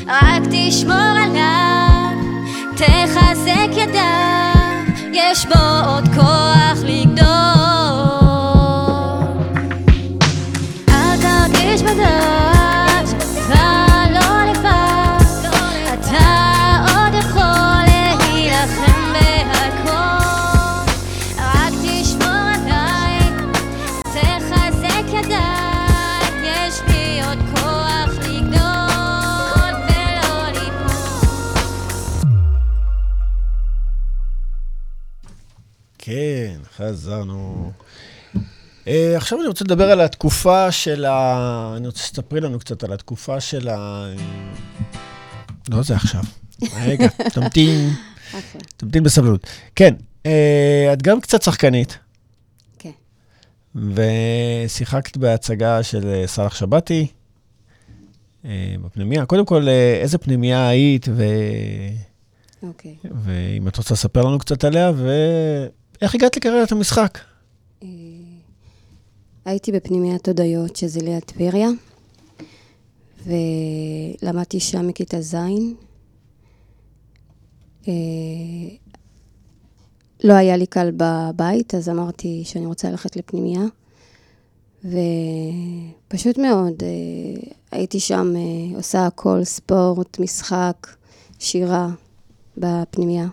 רק 0.08 0.44
תשמור 0.52 1.16
עליו, 1.26 2.18
תחזק 2.76 3.78
ידיו, 3.78 4.55
יש 5.32 5.46
בו 5.46 5.88
עוד 5.88 6.08
כוח 6.16 6.84
לגדול. 6.84 7.65
חזרנו. 36.90 37.72
Uh, 38.86 38.90
עכשיו 39.16 39.40
אני 39.40 39.48
רוצה 39.48 39.64
לדבר 39.64 39.92
על 39.92 40.02
התקופה 40.02 40.72
של 40.72 41.06
ה... 41.06 41.74
אני 41.78 41.88
רוצה 41.88 42.04
שתספרי 42.04 42.42
לנו 42.42 42.60
קצת 42.60 42.84
על 42.84 42.94
התקופה 42.94 43.42
של 43.42 43.70
ה... 43.70 44.06
לא 45.70 45.84
זה 45.84 45.96
עכשיו. 45.96 46.22
רגע, 46.82 47.08
תמתין, 47.34 47.90
אוקיי. 48.34 48.62
תמתין 48.78 49.04
בסבלנות. 49.04 49.48
כן, 49.76 49.94
uh, 50.24 50.28
את 50.94 51.02
גם 51.02 51.22
קצת 51.22 51.42
שחקנית, 51.42 51.98
כן. 52.80 52.92
ושיחקת 53.76 55.18
בהצגה 55.18 55.84
של 55.84 56.08
אה, 56.08 56.28
סאלח 56.28 56.56
שבתי 56.56 57.08
uh, 58.44 58.48
בפנימייה. 58.82 59.26
קודם 59.26 59.46
כל, 59.46 59.64
uh, 59.64 60.02
איזה 60.02 60.18
פנימייה 60.18 60.68
היית, 60.68 61.08
ו... 61.16 61.24
אוקיי. 62.64 62.96
ואם 63.04 63.68
את 63.68 63.78
רוצה 63.78 63.94
לספר 63.94 64.22
לנו 64.22 64.40
קצת 64.40 64.64
עליה, 64.64 64.92
ואיך 66.02 66.16
הגעת 66.16 66.38
לקריירת 66.38 66.72
המשחק? 66.72 67.18
אה, 67.84 67.88
הייתי 69.46 69.72
בפנימיית 69.72 70.28
הודיות, 70.28 70.76
שזה 70.76 71.00
ליד 71.00 71.24
טבריה, 71.24 71.70
ולמדתי 73.26 74.60
שם 74.60 74.88
מכיתה 74.88 75.22
ז'. 75.22 75.36
אה, 77.88 77.94
לא 80.24 80.34
היה 80.34 80.58
לי 80.58 80.66
קל 80.66 80.92
בבית, 80.98 81.76
אז 81.76 81.90
אמרתי 81.90 82.42
שאני 82.46 82.66
רוצה 82.66 82.90
ללכת 82.90 83.16
לפנימייה. 83.16 83.64
ופשוט 84.84 86.38
מאוד, 86.38 86.84
אה, 86.84 87.52
הייתי 87.72 88.00
שם 88.00 88.34
עושה 88.76 89.06
הכל, 89.06 89.44
ספורט, 89.44 90.20
משחק, 90.20 90.88
שירה 91.40 91.90
בפנימייה. 92.58 93.28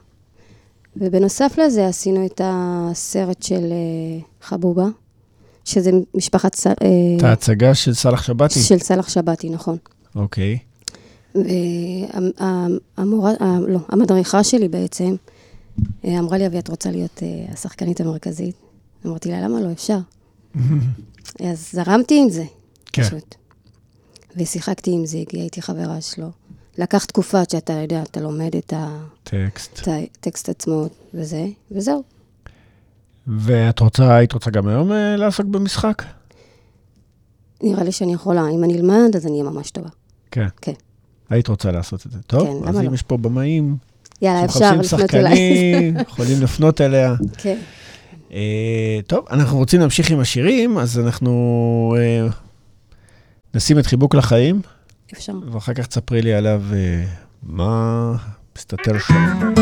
ובנוסף 0.97 1.59
לזה 1.59 1.87
עשינו 1.87 2.27
את 2.27 2.41
הסרט 2.45 3.43
של 3.43 3.65
אה, 3.73 4.21
חבובה, 4.43 4.87
שזה 5.65 5.91
משפחת. 6.15 6.67
אה, 6.67 6.73
את 7.19 7.23
ההצגה 7.23 7.75
של 7.75 7.95
סאלח 7.95 8.23
שבתי? 8.23 8.61
של 8.61 8.79
סאלח 8.79 9.09
שבתי, 9.09 9.51
נכון. 9.51 9.77
אוקיי. 10.15 10.59
והמורה, 12.99 13.33
לא, 13.69 13.79
המדריכה 13.89 14.45
שלי 14.45 14.69
בעצם, 14.69 15.15
אה, 16.05 16.19
אמרה 16.19 16.39
לי, 16.39 16.47
אבי, 16.47 16.59
את 16.59 16.69
רוצה 16.69 16.91
להיות 16.91 17.23
אה, 17.23 17.53
השחקנית 17.53 18.01
המרכזית? 18.01 18.57
אמרתי 19.07 19.31
לה, 19.31 19.41
למה 19.41 19.61
לא? 19.61 19.73
אפשר. 19.73 19.99
אז 21.51 21.69
זרמתי 21.73 22.21
עם 22.23 22.31
זה, 22.31 22.45
כן. 22.93 23.03
פשוט. 23.03 23.35
ושיחקתי 24.37 24.91
עם 24.91 25.07
זיגי, 25.07 25.41
הייתי 25.41 25.63
חברה 25.63 26.01
שלו. 26.01 26.31
לקח 26.79 27.05
תקופה 27.05 27.41
עד 27.41 27.51
שאתה 27.51 27.73
יודע, 27.73 28.03
אתה 28.03 28.21
לומד 28.21 28.57
את 28.57 28.73
טקסט. 29.23 29.81
את 29.83 29.89
הטקסט 29.89 30.49
עצמו 30.49 30.87
וזה, 31.15 31.47
וזהו. 31.71 32.03
ואת 33.27 33.81
רוצה, 33.81 34.17
היית 34.17 34.33
רוצה 34.33 34.51
גם 34.51 34.69
היום 34.69 34.93
אה, 34.93 35.17
לעסוק 35.17 35.47
במשחק? 35.47 36.03
נראה 37.63 37.85
לי 37.85 37.93
שאני 37.93 38.13
יכולה, 38.15 38.49
אם 38.49 38.65
אני 38.65 38.77
אלמד, 38.77 39.17
אז 39.17 39.27
אני 39.27 39.41
אהיה 39.41 39.51
ממש 39.51 39.71
טובה. 39.71 39.89
כן. 40.31 40.47
כן. 40.61 40.73
היית 41.31 41.49
רוצה 41.49 41.71
לעשות 41.71 42.07
את 42.07 42.11
זה. 42.13 42.19
טוב, 42.27 42.63
כן, 42.63 42.69
אז 42.69 42.81
אם 42.81 42.85
לא? 42.85 42.95
יש 42.95 43.03
פה 43.03 43.17
במאים 43.17 43.77
יאללה, 44.23 44.45
אפשר 44.45 44.77
לפנות 44.77 45.15
אליי. 45.15 45.37
שחקנים, 45.37 45.97
יכולים 46.09 46.43
לפנות 46.43 46.81
אליה. 46.81 47.15
כן. 47.39 47.59
אה, 48.33 49.01
טוב, 49.07 49.27
אנחנו 49.31 49.59
רוצים 49.59 49.81
להמשיך 49.81 50.11
עם 50.11 50.21
השירים, 50.21 50.79
אז 50.79 50.99
אנחנו 50.99 51.95
אה, 51.99 52.27
נשים 53.55 53.79
את 53.79 53.87
חיבוק 53.87 54.15
לחיים, 54.15 54.61
אפשר. 55.13 55.33
ואחר 55.53 55.75
כך 55.75 55.87
תספרי 55.87 56.23
לי 56.23 56.35
עליו 56.35 56.63
אה, 56.73 57.05
מה 57.43 58.13
מסתתר 58.57 58.99
שם. 58.99 59.53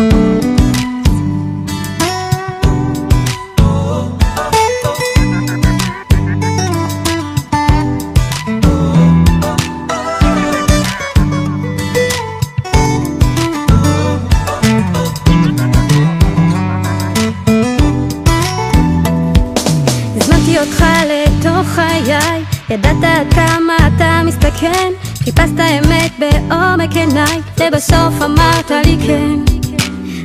ידעת 22.70 22.96
עד 23.02 23.34
כמה 23.34 23.76
אתה 23.76 24.22
מסתכן, 24.26 24.92
חיפשת 25.24 25.60
אמת 25.60 26.12
בעומק 26.18 26.96
עיניי, 26.96 27.40
לבסוף 27.60 28.22
אמרת 28.24 28.70
לי 28.70 28.96
כן. 29.06 29.36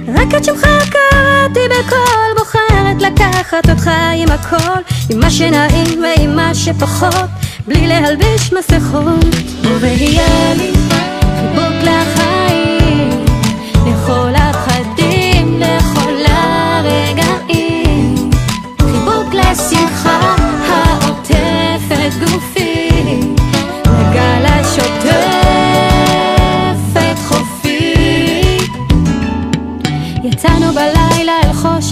רק 0.08 0.36
את 0.38 0.44
שמך 0.46 0.62
קראתי 0.62 1.60
בקול, 1.70 2.38
בוחרת 2.38 3.02
לקחת 3.02 3.70
אותך 3.70 3.90
עם 4.16 4.32
הכל, 4.32 4.82
עם 5.10 5.20
מה 5.20 5.30
שנעים 5.32 6.04
ועם 6.04 6.36
מה 6.36 6.56
שפחות, 6.56 7.30
בלי 7.68 7.88
להלביש 7.88 8.54
מסכות, 8.54 9.36
ויהיה 9.80 10.54
לי 10.54 10.72
חיבוק 11.40 11.75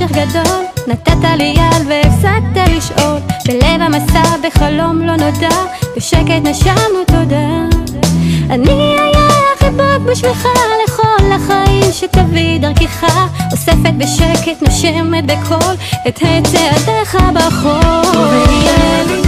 חושך 0.07 0.15
גדול, 0.15 0.65
נתת 0.87 1.37
לי 1.37 1.53
יד 1.57 1.87
והפסקת 1.87 2.69
לשאול, 2.77 3.19
בלב 3.47 3.81
המסע 3.81 4.37
בחלום 4.43 5.01
לא 5.01 5.15
נודע, 5.15 5.55
בשקט 5.97 6.41
נשמנו 6.43 7.03
תודה. 7.07 7.77
אני 8.49 8.97
אהיה 8.97 9.27
החיבוק 9.55 10.11
בשבילך 10.11 10.47
לכל 10.87 11.31
החיים 11.31 11.91
שתביא 11.91 12.59
דרכך, 12.59 13.05
אוספת 13.51 13.93
בשקט, 13.97 14.61
נושמת 14.61 15.25
בקול 15.25 15.75
את 16.07 16.19
צעדיך 16.43 17.17
בחול. 17.33 19.22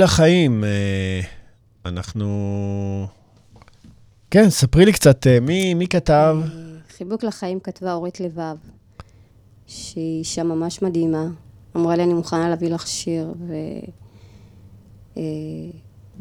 לחיים, 0.00 0.64
אה, 0.64 1.20
אנחנו... 1.86 3.06
כן, 4.30 4.50
ספרי 4.50 4.84
לי 4.84 4.92
קצת, 4.92 5.26
אה, 5.26 5.40
מי, 5.40 5.74
מי 5.74 5.86
כתב? 5.86 6.36
חיבוק 6.96 7.24
לחיים 7.24 7.60
כתבה 7.60 7.92
אורית 7.92 8.20
לבב, 8.20 8.56
שהיא 9.66 10.18
אישה 10.18 10.42
ממש 10.42 10.82
מדהימה. 10.82 11.26
אמרה 11.76 11.96
לי, 11.96 12.02
אני 12.02 12.14
מוכנה 12.14 12.48
להביא 12.48 12.68
לך 12.68 12.86
שיר, 12.86 13.34
ו... 13.48 13.54
אה, 15.16 15.22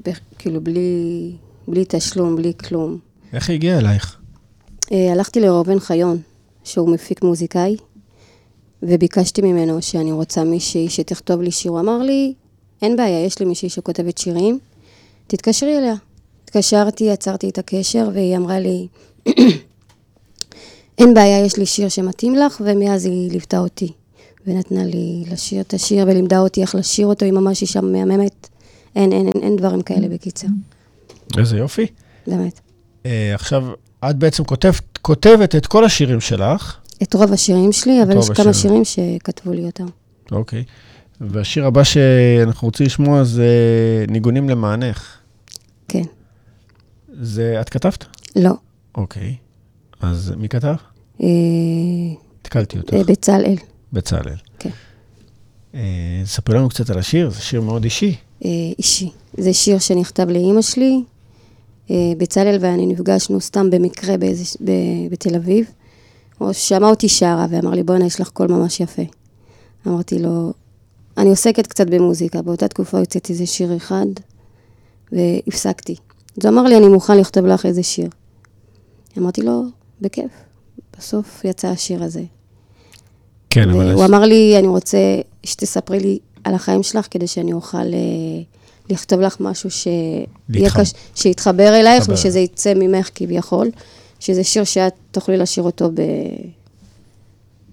ב- 0.06 0.38
כאילו, 0.38 0.62
בלי, 0.62 1.32
בלי 1.68 1.86
תשלום, 1.88 2.36
בלי 2.36 2.54
כלום. 2.54 3.00
איך 3.34 3.50
היא 3.50 3.56
הגיעה 3.56 3.80
אלייך? 3.80 4.18
אה, 4.92 5.12
הלכתי 5.12 5.40
לראובן 5.40 5.80
חיון, 5.80 6.18
שהוא 6.64 6.90
מפיק 6.90 7.24
מוזיקאי, 7.24 7.78
וביקשתי 8.84 9.42
ממנו 9.42 9.82
שאני 9.82 10.12
רוצה 10.12 10.44
מישהי 10.44 10.90
שתכתוב 10.90 11.42
לי 11.42 11.52
שיר. 11.52 11.72
הוא 11.72 11.80
אמר 11.80 11.98
לי, 11.98 12.34
אין 12.82 12.96
בעיה, 12.96 13.26
יש 13.26 13.40
לי 13.40 13.46
מישהי 13.46 13.70
שכותבת 13.70 14.18
שירים, 14.18 14.60
תתקשרי 15.28 15.78
אליה. 15.78 15.94
התקשרתי, 16.44 17.12
עצרתי 17.12 17.50
את 17.50 17.58
הקשר, 17.58 18.10
והיא 18.14 18.38
אמרה 18.38 18.60
לי, 18.60 18.88
אין 21.00 21.14
בעיה, 21.14 21.46
יש 21.46 21.58
לי 21.58 21.66
שיר 21.66 21.90
שמתאים 21.90 22.36
לך, 22.36 22.62
ומאז 22.66 23.06
היא 23.06 23.32
ליוותה 23.32 23.60
אותי. 23.60 23.92
ונתנה 24.48 24.84
לי 24.84 25.24
לשיר 25.32 25.62
את 25.62 25.74
השיר, 25.74 26.06
ולימדה 26.08 26.40
אותי 26.40 26.62
איך 26.62 26.76
לשיר 26.76 27.08
אותו, 27.08 27.26
היא 27.26 27.34
ממש 27.34 27.62
אישה 27.62 27.82
מהממת. 27.82 28.48
אין, 28.96 29.12
אין, 29.12 29.28
אין, 29.28 29.44
אין 29.44 29.56
דברים 29.56 29.82
כאלה 29.82 30.08
בקיצר, 30.08 30.48
איזה 31.38 31.58
יופי. 31.58 31.88
באמת. 32.28 32.60
אה, 33.06 33.32
עכשיו, 33.36 33.66
את 34.10 34.16
בעצם 34.16 34.44
כותבת, 34.44 34.98
כותבת 35.02 35.56
את 35.56 35.66
כל 35.66 35.86
השירים 35.86 36.22
שלך, 36.22 36.78
את 37.04 37.14
רוב 37.14 37.34
השירים 37.34 37.72
שלי, 37.72 38.04
אבל 38.04 38.18
יש 38.18 38.30
כמה. 38.30 38.54
שירים 38.54 38.86
שכתבו 38.86 39.54
לי 39.54 39.66
אותם. 39.66 39.86
אוקיי. 40.32 40.64
והשיר 41.22 41.66
הבא 41.66 41.84
שאנחנו 41.84 42.68
רוצים 42.68 42.86
לשמוע 42.86 43.24
זה 43.24 43.48
ניגונים 44.10 44.50
למענך. 44.50 45.18
כן. 45.88 46.04
זה 47.22 47.62
את 47.62 47.70
כתבת? 47.70 48.06
לא. 48.36 48.54
אוקיי. 48.96 49.36
אז 50.02 50.34
מי 50.38 50.50
כתב? 50.50 50.76
אה, 51.22 51.28
התקלתי 52.42 52.78
אותך. 52.78 52.94
אה, 52.94 53.04
בצלאל. 53.04 53.56
בצלאל. 53.94 54.36
כן. 54.60 54.70
אה, 55.76 56.22
ספרי 56.26 56.56
לנו 56.56 56.70
קצת 56.70 56.90
על 56.90 57.00
השיר, 57.00 57.30
זה 57.30 57.42
שיר 57.42 57.62
מאוד 57.62 57.84
אישי. 57.84 58.16
אה, 58.46 58.50
אישי. 58.78 59.10
זה 59.38 59.54
שיר 59.54 59.80
שנכתב 59.80 60.30
לאימא 60.30 60.62
שלי. 60.62 61.04
אה, 61.92 61.96
בצלאל 62.18 62.58
ואני 62.62 62.86
נפגשנו 62.86 63.42
סתם 63.42 63.70
במקרה 63.70 64.18
באיזה, 64.18 64.58
ב, 64.66 64.72
בתל 65.12 65.36
אביב. 65.36 65.66
הוא 66.38 66.54
שמע 66.54 66.88
אותי 66.88 67.10
שרה 67.10 67.46
ואמר 67.50 67.72
לי, 67.72 67.84
בואנה, 67.84 68.06
יש 68.06 68.22
לך 68.22 68.30
קול 68.30 68.48
ממש 68.48 68.80
יפה. 68.80 69.02
אמרתי 69.88 70.20
לו, 70.20 70.54
אני 71.20 71.30
עוסקת 71.30 71.68
קצת 71.68 71.88
במוזיקה, 71.88 72.42
באותה 72.42 72.68
תקופה 72.68 73.00
הוצאתי 73.00 73.34
איזה 73.34 73.46
שיר 73.46 73.78
אחד, 73.78 74.06
והפסקתי. 75.12 75.96
אז 76.38 76.46
הוא 76.46 76.54
אמר 76.54 76.64
לי, 76.64 76.78
אני 76.78 76.88
מוכן 76.88 77.18
לכתוב 77.18 77.46
לך 77.46 77.66
איזה 77.66 77.84
שיר. 77.84 78.10
אמרתי 79.18 79.42
לו, 79.42 79.64
בכיף. 80.02 80.32
בסוף 80.98 81.46
יצא 81.46 81.68
השיר 81.68 82.04
הזה. 82.04 82.24
כן, 83.50 83.70
אבל... 83.70 83.94
והוא 83.94 84.06
אמר 84.06 84.22
לי, 84.22 84.56
אני 84.60 84.68
רוצה 84.68 84.98
שתספרי 85.44 86.00
לי 86.00 86.20
על 86.44 86.54
החיים 86.54 86.84
שלך, 86.84 87.08
כדי 87.12 87.28
שאני 87.28 87.54
אוכל 87.54 87.78
אה, 87.78 88.42
לכתוב 88.90 89.20
לך 89.20 89.38
משהו 89.40 89.72
שיהיה 89.72 90.26
להתחבר. 90.50 90.84
קש... 90.84 90.94
שיתחבר 91.16 91.68
אלייך, 91.68 92.10
להתחבר. 92.10 92.14
ושזה 92.14 92.40
יצא 92.40 92.74
ממך 92.74 93.10
כביכול, 93.16 93.72
שזה 94.20 94.44
שיר 94.44 94.64
שאת 94.64 94.94
תוכלי 95.12 95.38
לשיר 95.38 95.64
אותו 95.64 95.92
ב... 95.94 96.02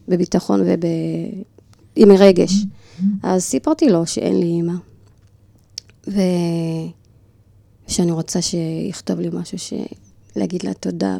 בביטחון 0.08 0.60
וב... 0.60 0.84
עם 1.96 2.12
רגש. 2.12 2.52
אז 3.22 3.42
סיפרתי 3.42 3.88
לו 3.88 4.06
שאין 4.06 4.40
לי 4.40 4.46
אימא, 4.46 4.72
ו... 6.08 6.20
ושאני 7.88 8.10
רוצה 8.10 8.42
שיכתוב 8.42 9.20
לי 9.20 9.28
משהו, 9.32 9.58
ש... 9.58 9.72
להגיד 10.36 10.62
לה 10.62 10.74
תודה, 10.74 11.16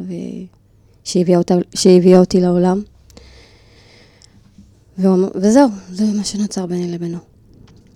ושהביאה 1.03 1.37
אותה... 1.37 1.55
אותי 2.17 2.41
לעולם. 2.41 2.81
והוא 4.97 5.15
אמר- 5.15 5.29
וזהו, 5.35 5.69
זה 5.91 6.05
מה 6.17 6.23
שנוצר 6.23 6.65
ביני 6.65 6.91
לבינו. 6.91 7.17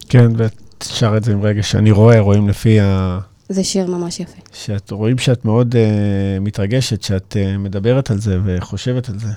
כן, 0.09 0.27
ואת 0.37 0.55
שר 0.83 1.17
את 1.17 1.23
זה 1.23 1.31
עם 1.31 1.41
רגש. 1.41 1.75
אני 1.75 1.91
רואה, 1.91 2.19
רואים 2.19 2.49
לפי 2.49 2.79
ה... 2.79 3.19
זה 3.49 3.63
שיר 3.63 3.87
ממש 3.87 4.19
יפה. 4.19 4.37
שאת, 4.53 4.91
רואים 4.91 5.17
שאת 5.17 5.45
מאוד 5.45 5.75
uh, 5.75 6.39
מתרגשת, 6.41 7.01
שאת 7.01 7.35
uh, 7.35 7.57
מדברת 7.57 8.11
על 8.11 8.21
זה 8.21 8.39
וחושבת 8.45 9.09
על 9.09 9.19
זה. 9.19 9.27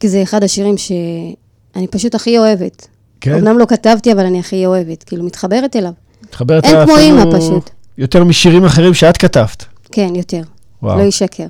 כי 0.00 0.08
זה 0.08 0.22
אחד 0.22 0.42
השירים 0.44 0.78
שאני 0.78 1.86
פשוט 1.88 2.14
הכי 2.14 2.38
אוהבת. 2.38 2.88
כן? 3.20 3.34
אמנם 3.34 3.58
לא 3.58 3.66
כתבתי, 3.66 4.12
אבל 4.12 4.26
אני 4.26 4.40
הכי 4.40 4.66
אוהבת, 4.66 5.02
כאילו, 5.02 5.24
מתחברת 5.24 5.76
אליו. 5.76 5.92
מתחברת 6.22 6.64
אין 6.64 6.74
אליו 6.74 6.86
כמו 6.86 6.94
אפילו 6.96 7.18
אימא 7.22 7.38
פשוט. 7.38 7.70
יותר 7.98 8.24
משירים 8.24 8.64
אחרים 8.64 8.94
שאת 8.94 9.16
כתבת. 9.16 9.64
כן, 9.92 10.14
יותר. 10.14 10.42
וואו. 10.82 10.98
לא 10.98 11.02
ישקר. 11.02 11.46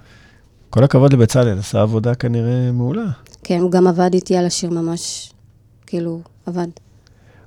כל 0.70 0.84
הכבוד 0.84 1.12
לבצלאל, 1.12 1.58
עשה 1.58 1.82
עבודה 1.82 2.14
כנראה 2.14 2.72
מעולה. 2.72 3.06
כן, 3.44 3.58
הוא 3.58 3.70
גם 3.70 3.86
עבד 3.86 4.14
איתי 4.14 4.36
על 4.36 4.46
השיר 4.46 4.70
ממש, 4.70 5.32
כאילו, 5.86 6.20
עבד. 6.46 6.68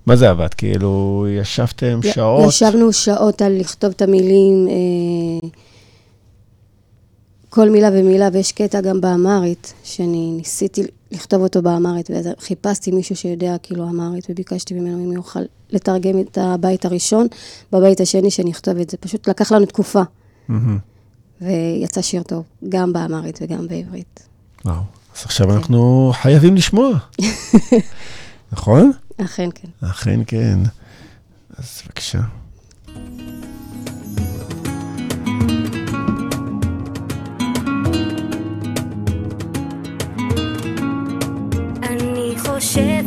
מה 0.05 0.15
זה 0.15 0.29
עבד? 0.29 0.53
כאילו, 0.53 1.25
ישבתם 1.29 1.99
שעות? 2.13 2.49
ישבנו 2.49 2.93
שעות 2.93 3.41
על 3.41 3.59
לכתוב 3.59 3.89
את 3.95 4.01
המילים, 4.01 4.67
אה, 4.69 5.49
כל 7.55 7.69
מילה 7.69 7.89
ומילה, 7.93 8.29
ויש 8.33 8.51
קטע 8.51 8.81
גם 8.81 9.01
באמרית, 9.01 9.73
שאני 9.83 10.31
ניסיתי 10.37 10.83
לכתוב 11.11 11.41
אותו 11.41 11.61
באמרית, 11.61 12.09
ואז 12.09 12.29
חיפשתי 12.39 12.91
מישהו 12.91 13.15
שיודע 13.15 13.55
כאילו 13.63 13.89
אמרית, 13.89 14.27
וביקשתי 14.29 14.73
ממנו 14.73 15.05
אם 15.05 15.11
יוכל 15.11 15.39
לתרגם 15.69 16.19
את 16.19 16.37
הבית 16.41 16.85
הראשון, 16.85 17.27
בבית 17.71 18.01
השני 18.01 18.31
שאני 18.31 18.51
אכתוב 18.51 18.77
את 18.77 18.89
זה. 18.89 18.97
פשוט 18.97 19.27
לקח 19.27 19.51
לנו 19.51 19.65
תקופה. 19.65 20.01
ויצא 21.41 22.01
שיר 22.01 22.23
טוב, 22.23 22.43
גם 22.69 22.93
באמרית 22.93 23.39
וגם 23.41 23.67
בעברית. 23.67 24.27
וואו. 24.65 24.75
אז 25.15 25.21
עכשיו 25.25 25.53
אנחנו 25.53 26.11
חייבים 26.21 26.55
לשמוע. 26.55 26.97
נכון? 28.53 28.91
אכן 29.17 29.49
כן. 29.55 29.87
אכן 29.89 30.19
כן. 30.27 30.59
אז 31.57 31.81
בבקשה. 31.85 32.21
חושבת 42.63 43.05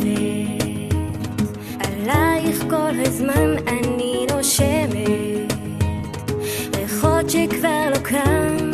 עלייך 1.79 2.63
כל 2.69 2.93
הזמן, 3.05 3.55
אני 3.67 4.25
נושמת. 4.35 5.53
ריחות 6.75 7.29
שכבר 7.29 7.89
לא 7.89 7.97
כאן, 7.97 8.71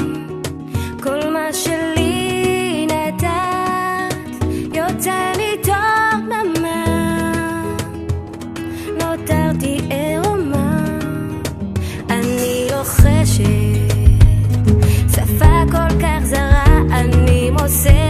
כל 1.03 1.29
מה 1.33 1.53
שלי 1.53 2.87
נתת 2.87 4.45
יוצא 4.73 5.31
מתוך 5.31 6.15
דממה, 6.29 6.85
נותרתי 8.99 9.79
עירומה, 9.89 10.85
אני 12.09 12.67
לוחשת 12.71 13.43
שפה 15.11 15.63
כל 15.71 15.99
כך 16.01 16.19
זרה, 16.23 16.65
אני 16.91 17.49
מוסרת 17.49 18.02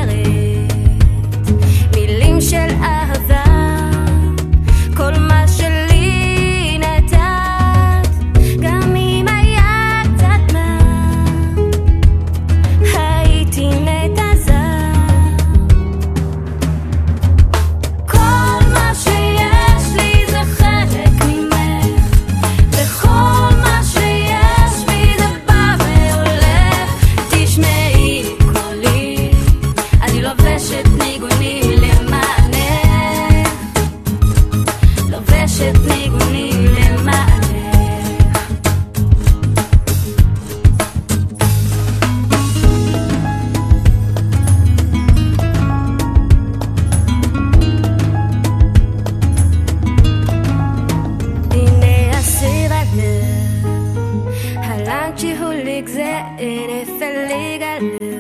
anti 55.04 55.36
hulligzäin 55.40 56.70
efelligalu 56.80 58.14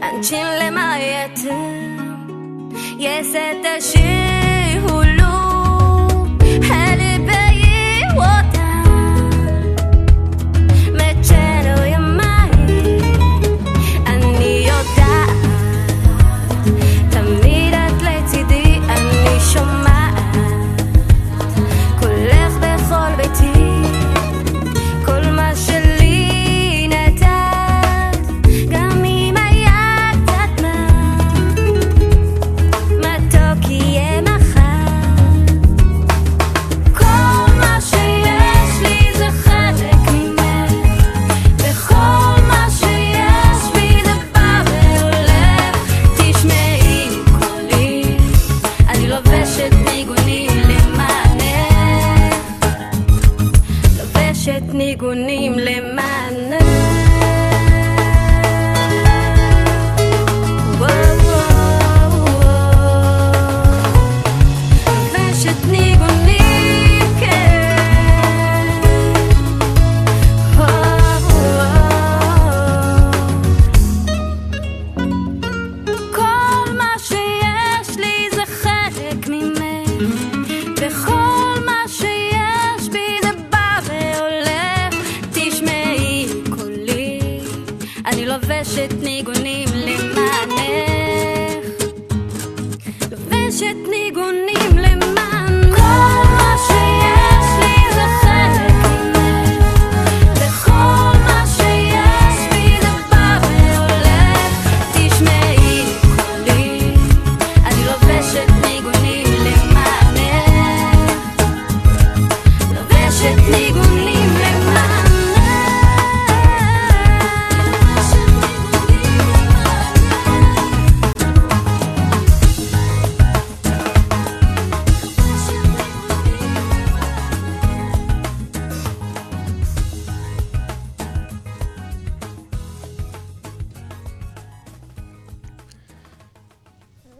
Antinle 0.00 0.70
mayetu 0.70 1.56
Yeseteshi 2.98 4.08
hulu 4.84 5.34
Heli 6.68 7.11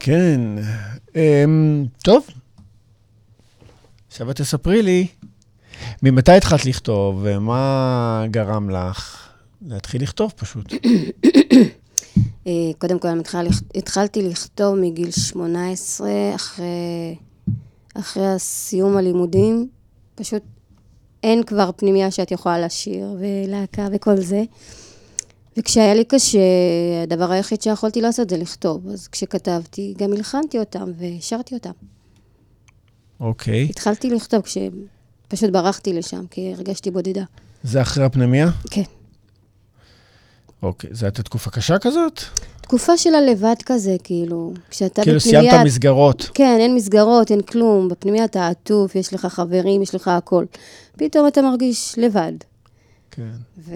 כן. 0.04 0.40
אמ, 1.16 1.84
טוב. 2.04 2.26
עכשיו 4.08 4.30
את 4.30 4.36
תספרי 4.36 4.82
לי, 4.82 5.06
ממתי 6.02 6.32
התחלת 6.32 6.64
לכתוב, 6.64 7.20
ומה 7.22 8.24
גרם 8.30 8.70
לך 8.70 9.28
להתחיל 9.66 10.02
לכתוב 10.02 10.32
פשוט? 10.36 10.72
אה, 12.46 12.52
קודם 12.78 12.98
כל, 12.98 13.08
התחל, 13.20 13.46
התחלתי 13.74 14.22
לכתוב 14.22 14.74
מגיל 14.74 15.10
18, 15.10 16.10
אחרי, 16.34 17.16
אחרי 17.94 18.26
הסיום 18.26 18.96
הלימודים. 18.96 19.68
פשוט 20.14 20.42
אין 21.22 21.42
כבר 21.42 21.70
פנימייה 21.76 22.10
שאת 22.10 22.30
יכולה 22.30 22.58
לשיר, 22.58 23.16
ולהקה 23.20 23.88
וכל 23.92 24.16
זה. 24.16 24.42
וכשהיה 25.56 25.94
לי 25.94 26.04
קשה, 26.04 26.38
הדבר 27.02 27.30
היחיד 27.32 27.62
שיכולתי 27.62 28.00
לעשות 28.00 28.30
זה 28.30 28.36
לכתוב. 28.36 28.88
אז 28.88 29.08
כשכתבתי, 29.08 29.94
גם 29.98 30.12
הלחנתי 30.12 30.58
אותם 30.58 30.90
והשרתי 30.98 31.54
אותם. 31.54 31.70
אוקיי. 33.20 33.66
התחלתי 33.70 34.10
לכתוב 34.10 34.40
כשפשוט 34.42 35.50
ברחתי 35.50 35.92
לשם, 35.92 36.26
כי 36.30 36.52
הרגשתי 36.54 36.90
בודדה. 36.90 37.24
זה 37.62 37.82
אחרי 37.82 38.04
הפנימיה? 38.04 38.48
כן. 38.70 38.82
אוקיי. 40.62 40.90
זו 40.92 41.06
הייתה 41.06 41.22
תקופה 41.22 41.50
קשה 41.50 41.78
כזאת? 41.78 42.20
תקופה 42.60 42.96
של 42.96 43.14
הלבד 43.14 43.54
כזה, 43.66 43.96
כאילו, 44.04 44.52
כשאתה 44.70 45.02
כאילו 45.02 45.18
בפנימייה... 45.18 45.50
סיימת 45.52 45.66
מסגרות. 45.66 46.30
כן, 46.34 46.56
אין 46.60 46.74
מסגרות, 46.74 47.30
אין 47.30 47.42
כלום. 47.42 47.88
בפנימייה 47.88 48.24
אתה 48.24 48.48
עטוף, 48.48 48.94
יש 48.94 49.14
לך 49.14 49.26
חברים, 49.26 49.82
יש 49.82 49.94
לך 49.94 50.08
הכל. 50.08 50.44
פתאום 50.96 51.28
אתה 51.28 51.42
מרגיש 51.42 51.94
לבד. 51.98 52.32
כן. 53.14 53.30
ו... 53.58 53.74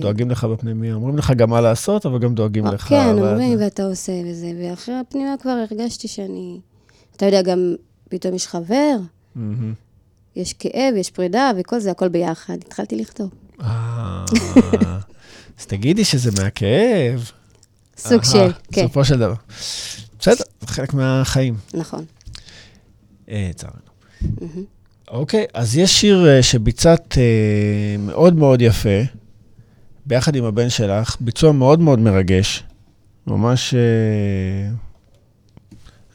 דואגים 0.00 0.30
לך 0.30 0.44
בפנימיה. 0.44 0.94
אומרים 0.94 1.18
לך 1.18 1.32
גם 1.36 1.50
מה 1.50 1.60
לעשות, 1.60 2.06
אבל 2.06 2.18
גם 2.18 2.34
דואגים 2.34 2.66
לך. 2.66 2.88
כן, 2.88 3.14
אומרים, 3.18 3.58
ואתה 3.60 3.84
עושה 3.84 4.12
וזה. 4.26 4.52
ואחרי 4.60 4.94
הפנימייה 4.94 5.34
כבר 5.42 5.64
הרגשתי 5.70 6.08
שאני... 6.08 6.60
אתה 7.16 7.26
יודע, 7.26 7.42
גם 7.42 7.74
פתאום 8.08 8.34
יש 8.34 8.46
חבר. 8.46 8.96
יש 10.36 10.52
כאב, 10.52 10.94
יש 10.96 11.10
פרידה, 11.10 11.50
וכל 11.56 11.80
זה, 11.80 11.90
הכל 11.90 12.08
ביחד. 12.08 12.56
התחלתי 12.66 12.96
לכתוב. 12.96 13.30
אה, 13.60 14.24
אז 15.58 15.66
תגידי 15.66 16.04
שזה 16.04 16.30
מהכאב. 16.42 17.30
סוג 17.96 18.24
של, 18.24 18.52
כן, 18.72 18.84
בסופו 18.84 19.04
של 19.04 19.18
דבר. 19.18 19.34
בסדר, 20.18 20.44
זה 20.60 20.66
חלק 20.66 20.94
מהחיים. 20.94 21.56
נכון. 21.74 22.04
אה, 23.28 23.50
צערנו. 23.54 23.78
אוקיי, 25.10 25.46
אז 25.54 25.76
יש 25.76 26.00
שיר 26.00 26.26
אה, 26.28 26.42
שביצעת 26.42 27.18
אה, 27.18 27.96
מאוד 27.98 28.34
מאוד 28.34 28.62
יפה, 28.62 28.98
ביחד 30.06 30.36
עם 30.36 30.44
הבן 30.44 30.68
שלך, 30.68 31.16
ביצוע 31.20 31.52
מאוד 31.52 31.80
מאוד 31.80 31.98
מרגש, 31.98 32.64
ממש, 33.26 33.74
אה, 33.74 34.70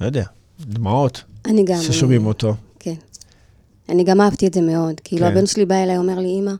לא 0.01 0.06
יודע, 0.06 0.25
דמעות 0.60 1.23
אני 1.45 1.63
גם... 1.63 1.82
ששומעים 1.82 2.25
אותו. 2.25 2.54
כן. 2.80 2.93
אני 3.89 4.04
גם 4.04 4.21
אהבתי 4.21 4.47
את 4.47 4.54
זה 4.54 4.62
מאוד. 4.62 4.99
כאילו, 5.04 5.21
כן. 5.25 5.32
הבן 5.32 5.45
שלי 5.45 5.65
בא 5.65 5.75
אליי, 5.75 5.97
אומר 5.97 6.19
לי, 6.19 6.39
אמא, 6.39 6.51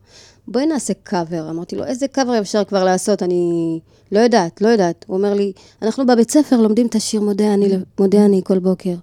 בואי 0.48 0.66
נעשה 0.66 0.94
קאבר. 1.04 1.50
אמרתי 1.50 1.76
לו, 1.76 1.86
איזה 1.86 2.08
קאבר 2.08 2.40
אפשר 2.40 2.64
כבר 2.64 2.84
לעשות? 2.84 3.24
אני 3.24 3.80
לא 4.12 4.20
יודעת, 4.20 4.62
לא 4.62 4.68
יודעת. 4.68 5.06
הוא 5.08 5.18
אומר 5.18 5.34
לי, 5.34 5.52
אנחנו 5.82 6.06
בבית 6.06 6.32
ספר 6.32 6.58
לומדים 6.58 6.88
את 6.88 6.96
השיר 6.96 7.22
מודה 7.22 7.54
אני, 7.54 7.78
מודה 8.00 8.26
אני 8.26 8.42
כל 8.44 8.60
בוקר. 8.60 8.96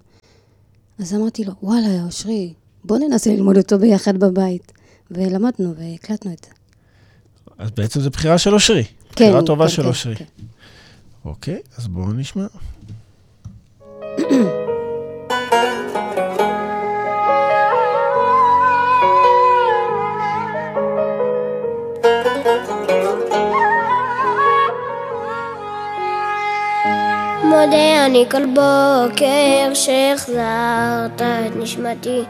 אז 0.99 1.13
אמרתי 1.13 1.43
לו, 1.43 1.53
וואלה, 1.63 2.03
אושרי, 2.05 2.53
בוא 2.83 2.97
ננסה 2.97 3.29
ללמוד 3.33 3.57
אותו 3.57 3.79
ביחד 3.79 4.17
בבית. 4.17 4.71
ולמדנו 5.11 5.73
והקלטנו 5.77 6.33
את 6.33 6.45
זה. 6.45 6.51
אז 7.57 7.71
בעצם 7.71 7.99
זו 7.99 8.09
בחירה 8.09 8.37
של 8.37 8.53
אושרי. 8.53 8.83
כן, 8.83 9.25
בחירה 9.25 9.41
טובה 9.45 9.65
כן, 9.65 9.71
של 9.71 9.81
כן, 9.81 9.87
אושרי. 9.87 10.15
כן. 10.15 10.25
אוקיי, 11.25 11.59
אז 11.77 11.87
בואו 11.87 12.13
נשמע. 12.13 12.45
מודה 27.43 28.05
אני 28.05 28.25
כל 28.31 28.45
בוקר 28.45 29.73
שהחזרת 29.73 31.21
את 31.21 31.55
נשמתי 31.55 32.21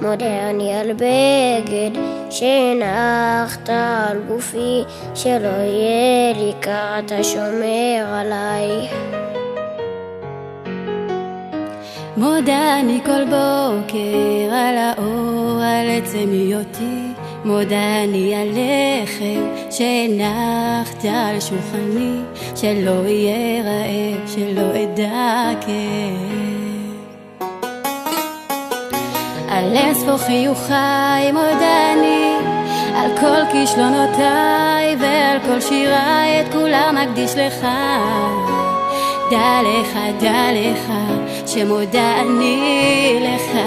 מודה 0.00 0.50
אני 0.50 0.74
על 0.74 0.92
בגד 0.92 2.00
שהנחת 2.30 3.68
על 3.68 4.18
גופי 4.28 4.82
שלא 5.14 5.48
יהיה 5.48 6.32
לי 6.36 6.52
קר 6.60 6.98
אתה 6.98 7.24
שומר 7.24 8.04
עליי 8.12 8.88
מודה 12.16 12.80
אני 12.80 13.00
כל 13.06 13.24
בוקר 13.24 14.54
על 14.54 14.76
האור, 14.76 15.62
על 15.62 15.90
עצם 15.90 16.28
היותי. 16.32 17.07
מודה 17.48 18.04
אני 18.04 18.34
על 18.34 18.48
לחם 18.48 19.70
שהנחת 19.70 21.04
על 21.04 21.40
שולחני, 21.40 22.20
שלא 22.56 23.06
יהיה 23.06 23.62
רעב, 23.62 24.28
שלא 24.34 24.82
אדע 24.82 25.50
כאב. 25.60 27.38
על 29.48 29.76
אינספור 29.76 30.16
חיוכיי 30.16 31.32
מודה 31.32 31.92
אני, 31.92 32.32
על 32.94 33.10
כל 33.20 33.52
כישלונותיי 33.52 34.96
ועל 35.00 35.38
כל 35.46 35.60
שיריי, 35.60 36.40
את 36.40 36.52
כולם 36.52 36.96
אקדיש 36.96 37.32
לך. 37.36 37.66
דע 39.30 39.60
לך, 39.62 39.98
דע 40.20 40.46
לך, 40.52 40.92
שמודה 41.46 42.20
אני 42.20 43.18
לך. 43.22 43.58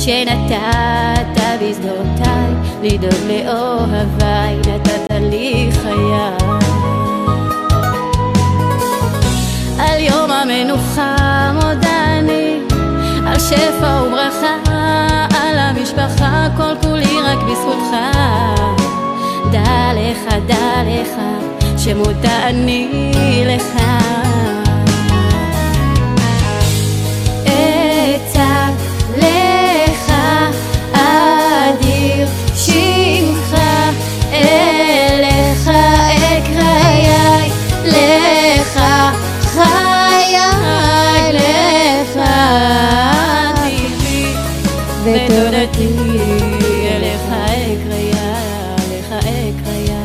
שנתת 0.00 1.40
בשדותיי, 1.62 2.52
לדאוג 2.82 3.20
לאוהביי, 3.28 4.56
נתת 4.58 5.10
לי 5.20 5.70
חיי. 5.82 6.50
על 9.78 10.00
יום 10.00 10.30
המנוחה 10.30 11.52
מודה 11.54 12.18
אני, 12.18 12.60
על 13.26 13.38
שפע 13.38 14.02
וברכה, 14.06 14.56
על 15.42 15.58
המשפחה, 15.58 16.48
כל 16.56 16.74
כולי 16.82 17.20
רק 17.24 17.38
בזכותך. 17.38 17.96
דע 19.52 19.92
לך, 19.94 20.34
דע 20.46 20.82
לך, 20.86 21.20
שמודה 21.76 22.48
אני 22.48 23.12
לך. 23.46 23.82
ותודתי 45.04 45.88
אליך 46.90 47.22
אקריה, 47.28 48.34
אליך 48.78 49.12
אקריה. 49.12 50.00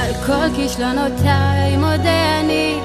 על 0.00 0.14
כל 0.26 0.56
כישלונותיי 0.56 1.76
מודה 1.76 2.40
אני, 2.40 2.78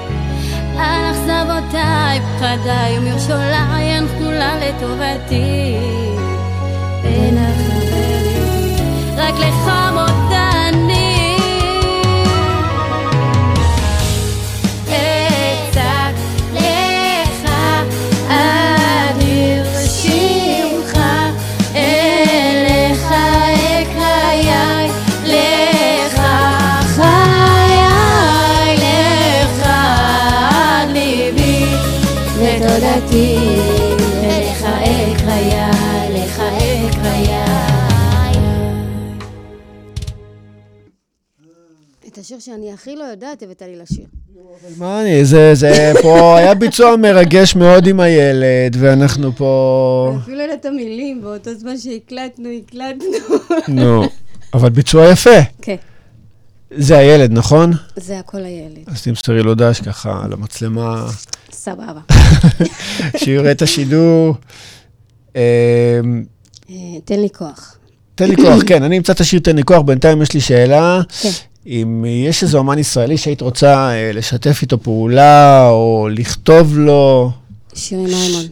על 0.78 1.10
אכזבותיי, 1.10 2.20
פחדיי 2.20 2.98
ומכשוליי, 2.98 3.84
הן 3.84 4.06
כולה 4.18 4.54
לטובתי. 4.56 6.03
לך 9.38 9.70
מודה 9.92 10.13
שאני 42.44 42.72
הכי 42.72 42.96
לא 42.96 43.04
יודעת, 43.04 43.42
הבאת 43.42 43.62
לי 43.62 43.76
לשיר. 43.76 44.04
מה 44.76 45.02
אני, 45.02 45.24
זה, 45.24 45.54
זה 45.54 45.92
פה 46.02 46.38
היה 46.38 46.54
ביצוע 46.54 46.96
מרגש 46.96 47.56
מאוד 47.56 47.86
עם 47.86 48.00
הילד, 48.00 48.76
ואנחנו 48.78 49.36
פה... 49.36 50.16
אפילו 50.22 50.40
אין 50.40 50.50
את 50.52 50.64
המילים, 50.64 51.22
באותו 51.22 51.54
זמן 51.54 51.78
שהקלטנו, 51.78 52.48
הקלטנו. 52.48 53.36
נו, 53.68 54.04
אבל 54.54 54.70
ביצוע 54.70 55.10
יפה. 55.10 55.40
כן, 55.62 55.76
זה 56.70 56.98
הילד, 56.98 57.32
נכון? 57.32 57.72
זה 57.96 58.18
הכל 58.18 58.44
הילד. 58.44 58.84
אז 58.86 59.02
תמסרי 59.02 59.42
לו 59.42 59.54
דש 59.54 59.80
ככה 59.80 60.20
על 60.24 60.32
המצלמה, 60.32 61.06
סבבה. 61.52 62.00
שיראה 63.16 63.52
את 63.52 63.62
השידור. 63.62 64.34
אמ, 65.36 65.40
אה, 66.70 66.74
תן 67.04 67.20
לי 67.20 67.28
כוח. 67.30 67.78
תן 68.14 68.28
לי 68.28 68.36
כוח, 68.36 68.62
כן, 68.66 68.82
אני 68.82 68.98
אמצא 68.98 69.12
את 69.12 69.20
השיר 69.20 69.40
תן 69.40 69.56
לי 69.56 69.62
כוח, 69.62 69.80
בינתיים 69.80 70.22
יש 70.22 70.32
לי 70.32 70.40
שאלה. 70.40 71.00
כן. 71.22 71.30
אם 71.66 72.04
יש 72.28 72.42
איזה 72.42 72.58
אומן 72.58 72.78
ישראלי 72.78 73.16
שהיית 73.16 73.40
רוצה 73.40 73.88
אה, 73.90 74.10
לשתף 74.12 74.58
איתו 74.62 74.78
פעולה, 74.82 75.68
או 75.68 76.08
לכתוב 76.12 76.78
לו, 76.78 77.30
שירי 77.74 78.02
מימון. 78.02 78.44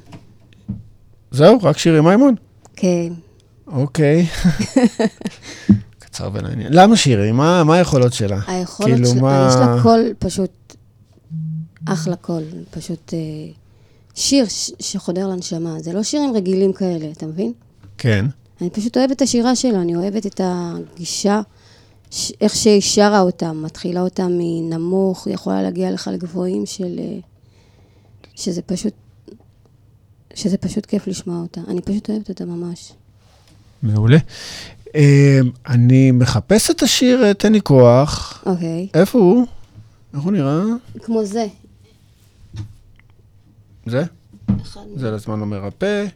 זהו, 1.31 1.59
רק 1.63 1.79
שירי 1.79 2.01
מימון? 2.01 2.35
כן. 2.77 3.13
אוקיי. 3.67 4.27
קצר 5.99 6.31
ולעניין. 6.33 6.69
למה 6.73 6.97
שירי? 6.97 7.33
מה 7.33 7.65
מה 7.65 7.75
היכולות 7.75 8.13
שלה? 8.13 8.41
היכולת 8.47 8.89
כאילו, 8.93 9.07
שלה, 9.09 9.21
מה- 9.23 9.49
יש 9.51 9.57
לה 9.57 9.77
קול 9.83 10.01
פשוט, 10.19 10.75
אחלה 11.87 12.17
קול, 12.17 12.43
פשוט 12.71 13.15
אה, 13.15 13.19
שיר 14.15 14.47
ש- 14.49 14.71
שחודר 14.81 15.29
לנשמה. 15.29 15.75
זה 15.81 15.93
לא 15.93 16.03
שירים 16.03 16.33
רגילים 16.37 16.73
כאלה, 16.73 17.07
אתה 17.13 17.27
מבין? 17.27 17.53
כן. 17.99 18.27
אני 18.61 18.71
פשוט 18.71 18.97
אוהבת 18.97 19.13
את 19.13 19.23
השירה 19.23 19.57
שלה, 19.57 19.81
אני 19.83 19.97
אוהבת 19.97 20.27
את 20.27 20.41
הגישה, 20.45 21.41
איך 22.41 22.55
שהיא 22.55 22.81
שרה 22.81 23.21
אותה, 23.21 23.53
מתחילה 23.53 24.01
אותה 24.01 24.27
מנמוך, 24.31 25.27
יכולה 25.27 25.63
להגיע 25.63 25.91
לך 25.91 26.11
לגבוהים 26.13 26.67
של... 26.67 26.99
אה, 26.99 27.19
שזה 28.35 28.63
פשוט... 28.63 28.93
שזה 30.35 30.59
פשוט 30.59 30.87
כיף 30.87 31.07
לשמוע 31.07 31.41
אותה. 31.41 31.61
אני 31.69 31.81
פשוט 31.81 32.11
אוהבת 32.11 32.29
אותה 32.29 32.45
ממש. 32.45 32.93
מעולה. 33.83 34.19
אה, 34.95 35.41
אני 35.67 36.11
מחפש 36.11 36.71
את 36.71 36.83
השיר 36.83 37.25
אה, 37.25 37.35
תן 37.35 37.53
לי 37.53 37.61
כוח. 37.61 38.43
אוקיי. 38.47 38.89
איפה 38.95 39.19
הוא? 39.19 39.47
איך 40.15 40.23
הוא 40.23 40.33
נראה? 40.33 40.63
כמו 41.03 41.25
זה. 41.25 41.47
זה? 43.87 44.05
אחד 44.63 44.81
זה 44.97 45.11
לזמן 45.11 45.41
לא 45.41 45.47
מרפא, 45.47 46.07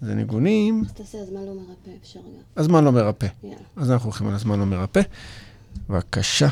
זה 0.00 0.14
ניגונים. 0.14 0.82
אז 0.86 0.92
תעשה 0.92 1.18
הזמן 1.22 1.40
לא 1.46 1.54
מרפא, 1.54 1.90
אפשר 2.02 2.20
גם. 2.20 2.26
הזמן 2.56 2.84
לא 2.84 2.92
מרפא. 2.92 3.26
יאללה. 3.42 3.56
אז 3.76 3.90
אנחנו 3.90 4.06
הולכים 4.06 4.28
על 4.28 4.34
הזמן 4.34 4.58
לא 4.58 4.66
מרפא. 4.66 5.00
בבקשה. 5.88 6.48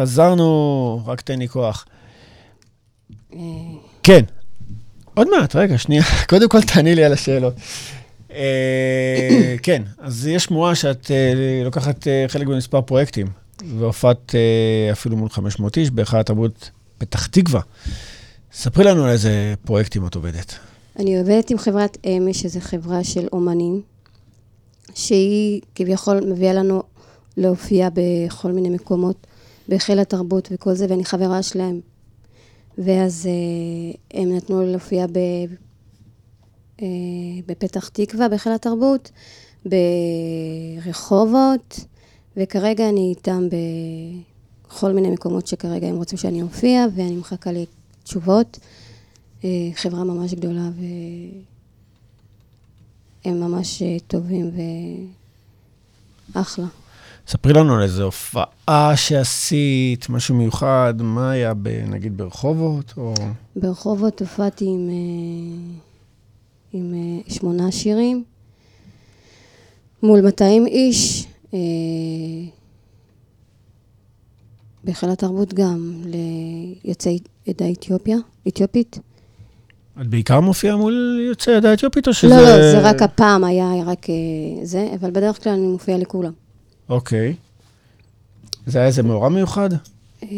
חזרנו, 0.00 1.00
רק 1.06 1.20
תן 1.20 1.38
לי 1.38 1.48
כוח. 1.48 1.86
אה, 3.32 3.38
כן. 4.02 4.24
עוד 5.14 5.28
מעט, 5.30 5.56
רגע, 5.56 5.78
שנייה. 5.78 6.02
קודם 6.30 6.48
כל 6.48 6.62
תעני 6.62 6.94
לי 6.94 7.04
על 7.04 7.12
השאלות. 7.12 7.54
אה, 8.32 9.56
כן, 9.62 9.82
אז 9.98 10.26
יש 10.26 10.44
שמועה 10.44 10.74
שאת 10.74 11.10
אה, 11.10 11.62
לוקחת 11.64 12.06
חלק 12.28 12.46
במספר 12.46 12.80
פרויקטים, 12.80 13.26
והופעת 13.78 14.34
אפילו 14.92 15.16
מול 15.16 15.28
500 15.28 15.78
איש 15.78 15.90
בהיכל 15.90 16.16
התרבות 16.16 16.70
פתח 16.98 17.26
תקווה. 17.26 17.60
ספרי 18.52 18.84
לנו 18.84 19.04
על 19.04 19.10
איזה 19.10 19.54
פרויקטים 19.64 20.06
את 20.06 20.14
עובדת. 20.14 20.54
אני 20.98 21.18
עובדת 21.18 21.50
עם 21.50 21.58
חברת 21.58 21.98
אמי, 22.06 22.34
שזו 22.34 22.60
חברה 22.60 23.04
של 23.04 23.26
אומנים, 23.32 23.82
שהיא 24.94 25.60
כביכול 25.74 26.20
מביאה 26.20 26.52
לנו 26.52 26.82
להופיע 27.36 27.88
בכל 27.94 28.52
מיני 28.52 28.70
מקומות, 28.70 29.26
בחיל 29.70 29.98
התרבות 29.98 30.48
וכל 30.52 30.74
זה, 30.74 30.86
ואני 30.88 31.04
חברה 31.04 31.42
שלהם. 31.42 31.80
ואז 32.78 33.26
אה, 33.26 34.20
הם 34.20 34.36
נתנו 34.36 34.62
לי 34.62 34.70
להופיע 34.70 35.06
ב, 35.06 35.18
אה, 36.82 36.86
בפתח 37.46 37.88
תקווה, 37.88 38.28
בחיל 38.28 38.52
התרבות, 38.52 39.10
ברחובות, 40.84 41.80
וכרגע 42.36 42.88
אני 42.88 43.08
איתם 43.10 43.48
בכל 44.68 44.92
מיני 44.92 45.10
מקומות 45.10 45.46
שכרגע 45.46 45.86
הם 45.86 45.96
רוצים 45.96 46.18
שאני 46.18 46.42
אופיע, 46.42 46.86
ואני 46.94 47.16
מחכה 47.16 47.50
לתשובות. 47.52 48.58
אה, 49.44 49.70
חברה 49.74 50.04
ממש 50.04 50.34
גדולה, 50.34 50.70
והם 53.24 53.40
ממש 53.40 53.82
טובים 54.06 54.50
ואחלה. 56.34 56.79
ספרי 57.30 57.52
לנו 57.52 57.74
על 57.74 57.82
איזו 57.82 58.04
הופעה 58.04 58.96
שעשית, 58.96 60.08
משהו 60.08 60.34
מיוחד, 60.34 60.94
מה 60.98 61.30
היה, 61.30 61.54
ב, 61.54 61.68
נגיד, 61.68 62.16
ברחובות, 62.16 62.94
או... 62.96 63.14
ברחובות 63.56 64.20
הופעתי 64.20 64.64
עם, 64.64 64.88
אה, 64.90 65.74
עם 66.72 66.94
אה, 66.94 67.32
שמונה 67.32 67.72
שירים, 67.72 68.24
מול 70.02 70.20
200 70.20 70.66
איש. 70.66 71.26
אה, 71.54 71.58
בהיכל 74.84 75.10
התרבות 75.10 75.54
גם, 75.54 76.02
ליוצאי 76.84 77.18
עדה 77.48 77.70
אתיופיה, 77.70 78.16
אתיופית. 78.48 78.98
את 80.00 80.06
בעיקר 80.06 80.40
מופיעה 80.40 80.76
מול 80.76 81.20
יוצאי 81.28 81.54
עדה 81.54 81.72
אתיופית, 81.72 82.08
או 82.08 82.14
שזה... 82.14 82.34
לא, 82.34 82.42
לא, 82.42 82.72
זה 82.72 82.80
רק 82.80 83.02
הפעם 83.02 83.44
היה 83.44 83.70
רק 83.86 84.06
זה, 84.62 84.88
אבל 85.00 85.10
בדרך 85.10 85.42
כלל 85.44 85.52
אני 85.52 85.66
מופיעה 85.66 85.98
לכולם. 85.98 86.32
אוקיי. 86.90 87.36
זה 88.66 88.78
היה 88.78 88.86
איזה 88.88 89.02
מאורע 89.02 89.28
מיוחד? 89.28 89.68
אה, 90.22 90.28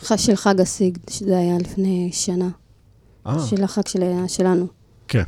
ח- 0.00 0.16
של 0.16 0.36
חג 0.36 0.60
הסיגד, 0.60 1.10
שזה 1.10 1.38
היה 1.38 1.58
לפני 1.58 2.10
שנה, 2.12 2.48
אה, 3.26 3.46
של 3.46 3.64
החג 3.64 3.86
של, 3.86 4.02
שלנו. 4.28 4.66
כן. 5.08 5.22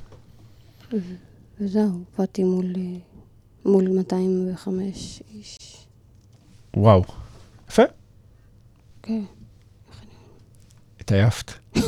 וזהו, 1.61 1.83
הופעתי 2.11 2.45
מול, 2.45 2.73
אה, 2.77 2.83
מול 3.73 3.89
205 3.89 5.23
איש. 5.35 5.59
וואו. 6.77 7.05
יפה. 7.69 7.83
כן. 9.03 9.23
התעייפת. 11.01 11.53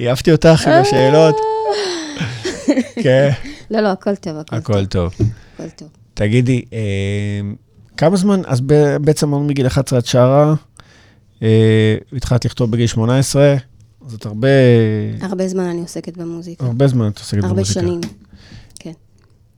העפתי 0.00 0.32
אותך 0.32 0.66
עם 0.66 0.72
השאלות. 0.82 1.34
כן, 3.02 3.30
לא, 3.70 3.80
לא, 3.80 3.88
הכל 3.88 4.16
טוב, 4.16 4.36
הכל 4.52 4.86
טוב. 4.86 5.12
הכל 5.54 5.70
טוב. 5.70 5.88
תגידי, 6.14 6.64
אה, 6.72 6.78
כמה 7.96 8.16
זמן, 8.16 8.40
אז 8.46 8.60
בעצם 9.00 9.28
אמרנו 9.28 9.44
מגיל 9.44 9.66
11 9.66 9.98
את 9.98 10.06
שרה, 10.06 10.54
אה, 11.42 11.96
התחלת 12.12 12.44
לכתוב 12.44 12.70
בגיל 12.70 12.86
18, 12.86 13.54
זאת 14.06 14.26
הרבה, 14.26 14.48
הרבה 15.20 15.48
זמן 15.48 15.64
אני 15.64 15.80
עוסקת 15.80 16.16
במוזיקה. 16.16 16.64
הרבה 16.64 16.88
זמן 16.88 17.08
את 17.08 17.18
עוסקת 17.18 17.44
הרבה 17.44 17.54
במוזיקה. 17.54 17.80
שנים. 17.80 18.00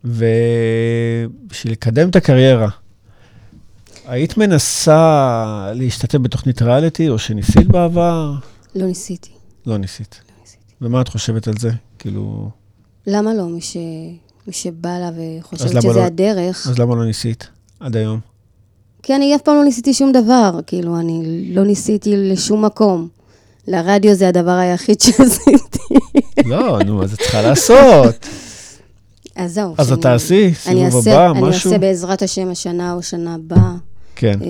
ובשביל 0.05 1.73
לקדם 1.73 2.09
את 2.09 2.17
הקריירה, 2.17 2.69
היית 4.07 4.37
מנסה 4.37 5.73
להשתתף 5.75 6.19
בתוכנית 6.19 6.63
ריאליטי, 6.63 7.09
או 7.09 7.19
שניסית 7.19 7.67
בעבר? 7.67 8.35
לא 8.75 8.87
ניסיתי. 8.87 9.31
לא 9.67 9.77
ניסית. 9.77 10.21
לא 10.29 10.35
ניסיתי. 10.41 10.75
ומה 10.81 11.01
את 11.01 11.09
חושבת 11.09 11.49
על 11.49 11.55
זה? 11.59 11.71
כאילו, 11.99 12.51
למה 13.07 13.35
לא? 13.35 13.49
מי, 13.49 13.61
ש... 13.61 13.77
שבא 14.51 14.99
לה 14.99 15.11
וחושבת 15.17 15.69
שזה 15.83 15.89
לא- 15.89 16.03
הדרך. 16.05 16.67
אז 16.71 16.79
למה 16.79 16.95
לא 16.97 17.05
ניסית 17.05 17.49
עד 17.81 17.97
היום? 17.97 18.21
כי 19.03 19.17
אני 19.17 19.35
אף 19.37 19.41
פעם 19.43 19.57
לא 19.57 19.65
ניסיתי 19.65 19.95
שום 19.95 20.13
דבר. 20.13 20.61
כאילו, 20.67 20.99
אני 21.01 21.23
לא 21.55 21.65
ניסיתי 21.65 22.13
לשום 22.17 22.65
מקום. 22.65 23.09
לרדיו 23.69 24.15
זה 24.15 24.29
הדבר 24.29 24.51
היחיד 24.51 25.01
שעשיתי. 25.05 25.79
לא, 26.45 26.79
נו, 26.87 27.03
אז 27.05 27.13
את 27.13 27.19
צריכה 27.19 27.43
לעשות. 27.43 28.27
אז 29.37 29.55
זהו. 29.55 29.75
אז 29.79 29.93
את 29.93 30.01
תעשי, 30.01 30.53
אני 30.67 30.85
סיבוב 30.91 31.09
הבא, 31.09 31.31
אני 31.31 31.41
משהו? 31.41 31.71
אעשה 31.71 31.79
בעזרת 31.81 32.23
השם 32.23 32.51
השנה 32.51 32.93
או 32.93 33.03
שנה 33.03 33.35
הבאה. 33.35 33.73
כן. 34.17 34.39
אה, 34.43 34.49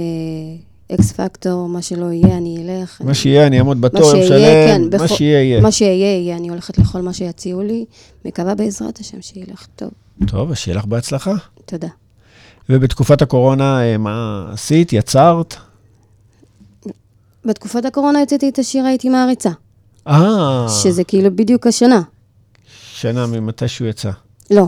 אקס 0.95 1.13
פקטור, 1.13 1.69
מה 1.69 1.83
שלא 1.83 2.13
יהיה, 2.13 2.37
אני 2.37 2.57
אלך. 2.81 3.01
מה 3.01 3.07
אני- 3.07 3.15
שיהיה, 3.15 3.47
אני 3.47 3.59
אעמוד 3.59 3.81
בתור, 3.81 4.01
משלם, 4.17 4.39
כן, 4.69 4.83
מה 4.83 4.89
בכל- 4.89 5.07
שיהיה, 5.17 5.43
יהיה. 5.43 5.61
מה 5.61 5.73
שיהיה, 5.73 6.17
יהיה. 6.19 6.37
אני 6.37 6.49
הולכת 6.49 6.79
לכל 6.79 7.03
מה 7.03 7.13
שיציעו 7.13 7.63
לי. 7.63 7.85
מקווה 8.25 8.55
בעזרת 8.55 8.99
השם 8.99 9.23
שילך 9.23 9.67
טוב. 9.77 9.91
טוב, 10.27 10.51
אז 10.51 10.57
שיהיה 10.57 10.79
לך 10.79 10.85
בהצלחה. 10.85 11.33
תודה. 11.67 11.89
ובתקופת 12.69 13.23
הקורונה, 13.23 13.83
אה, 13.83 13.99
מה 13.99 14.47
עשית? 14.53 14.93
יצרת? 14.93 15.55
בתקופת 17.45 17.85
הקורונה 17.85 18.23
יצאתי 18.23 18.49
את 18.49 18.59
השיר 18.59 18.85
הייתי 18.85 19.09
מעריצה. 19.09 19.51
אה, 20.09 20.67
שזה 20.83 21.05
כאילו 21.05 21.37
בדיוק 21.37 21.67
השנה. 21.67 22.03
שנה 22.93 23.27
ממתי 23.27 23.69
שהוא 23.69 23.89
יצא. 23.89 24.11
לא. 24.51 24.67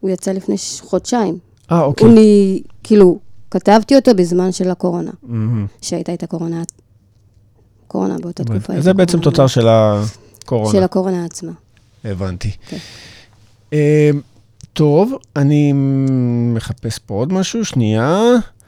הוא 0.00 0.10
יצא 0.10 0.32
לפני 0.32 0.54
חודשיים. 0.80 1.38
אה, 1.72 1.80
אוקיי. 1.82 2.06
הוא 2.06 2.14
לי, 2.14 2.62
כאילו, 2.82 3.18
כתבתי 3.50 3.96
אותו 3.96 4.14
בזמן 4.14 4.52
של 4.52 4.70
הקורונה, 4.70 5.10
מהמם. 5.22 5.66
שהייתה 5.82 6.14
את 6.14 6.22
הקורונה, 6.22 6.62
קורונה 7.86 8.16
באותה 8.18 8.44
תקופה. 8.44 8.80
זה 8.80 8.94
בעצם. 8.94 9.20
תוצר 9.20 9.46
של 9.46 9.66
הקורונה. 9.68 10.72
של 10.72 10.82
הקורונה 10.82 11.24
עצמה. 11.24 11.52
הבנתי. 12.04 12.50
כן. 12.68 12.76
אה, 13.72 14.10
טוב, 14.72 15.12
אני 15.36 15.72
מחפש 16.54 16.98
פה 16.98 17.14
עוד 17.14 17.32
משהו, 17.32 17.64
שנייה. 17.64 18.24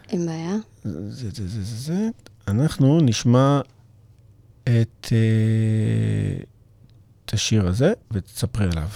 אין 0.09 0.27
בעיה. 0.27 0.57
זה, 0.85 1.01
זה, 1.11 1.29
זה, 1.35 1.65
זה, 1.65 1.77
זה. 1.77 2.09
אנחנו 2.49 3.01
נשמע 3.01 3.61
את, 4.65 5.13
אה, 5.13 6.43
את 7.25 7.35
השיר 7.35 7.69
הזה 7.69 7.93
ותספרי 8.11 8.65
עליו. 8.65 8.89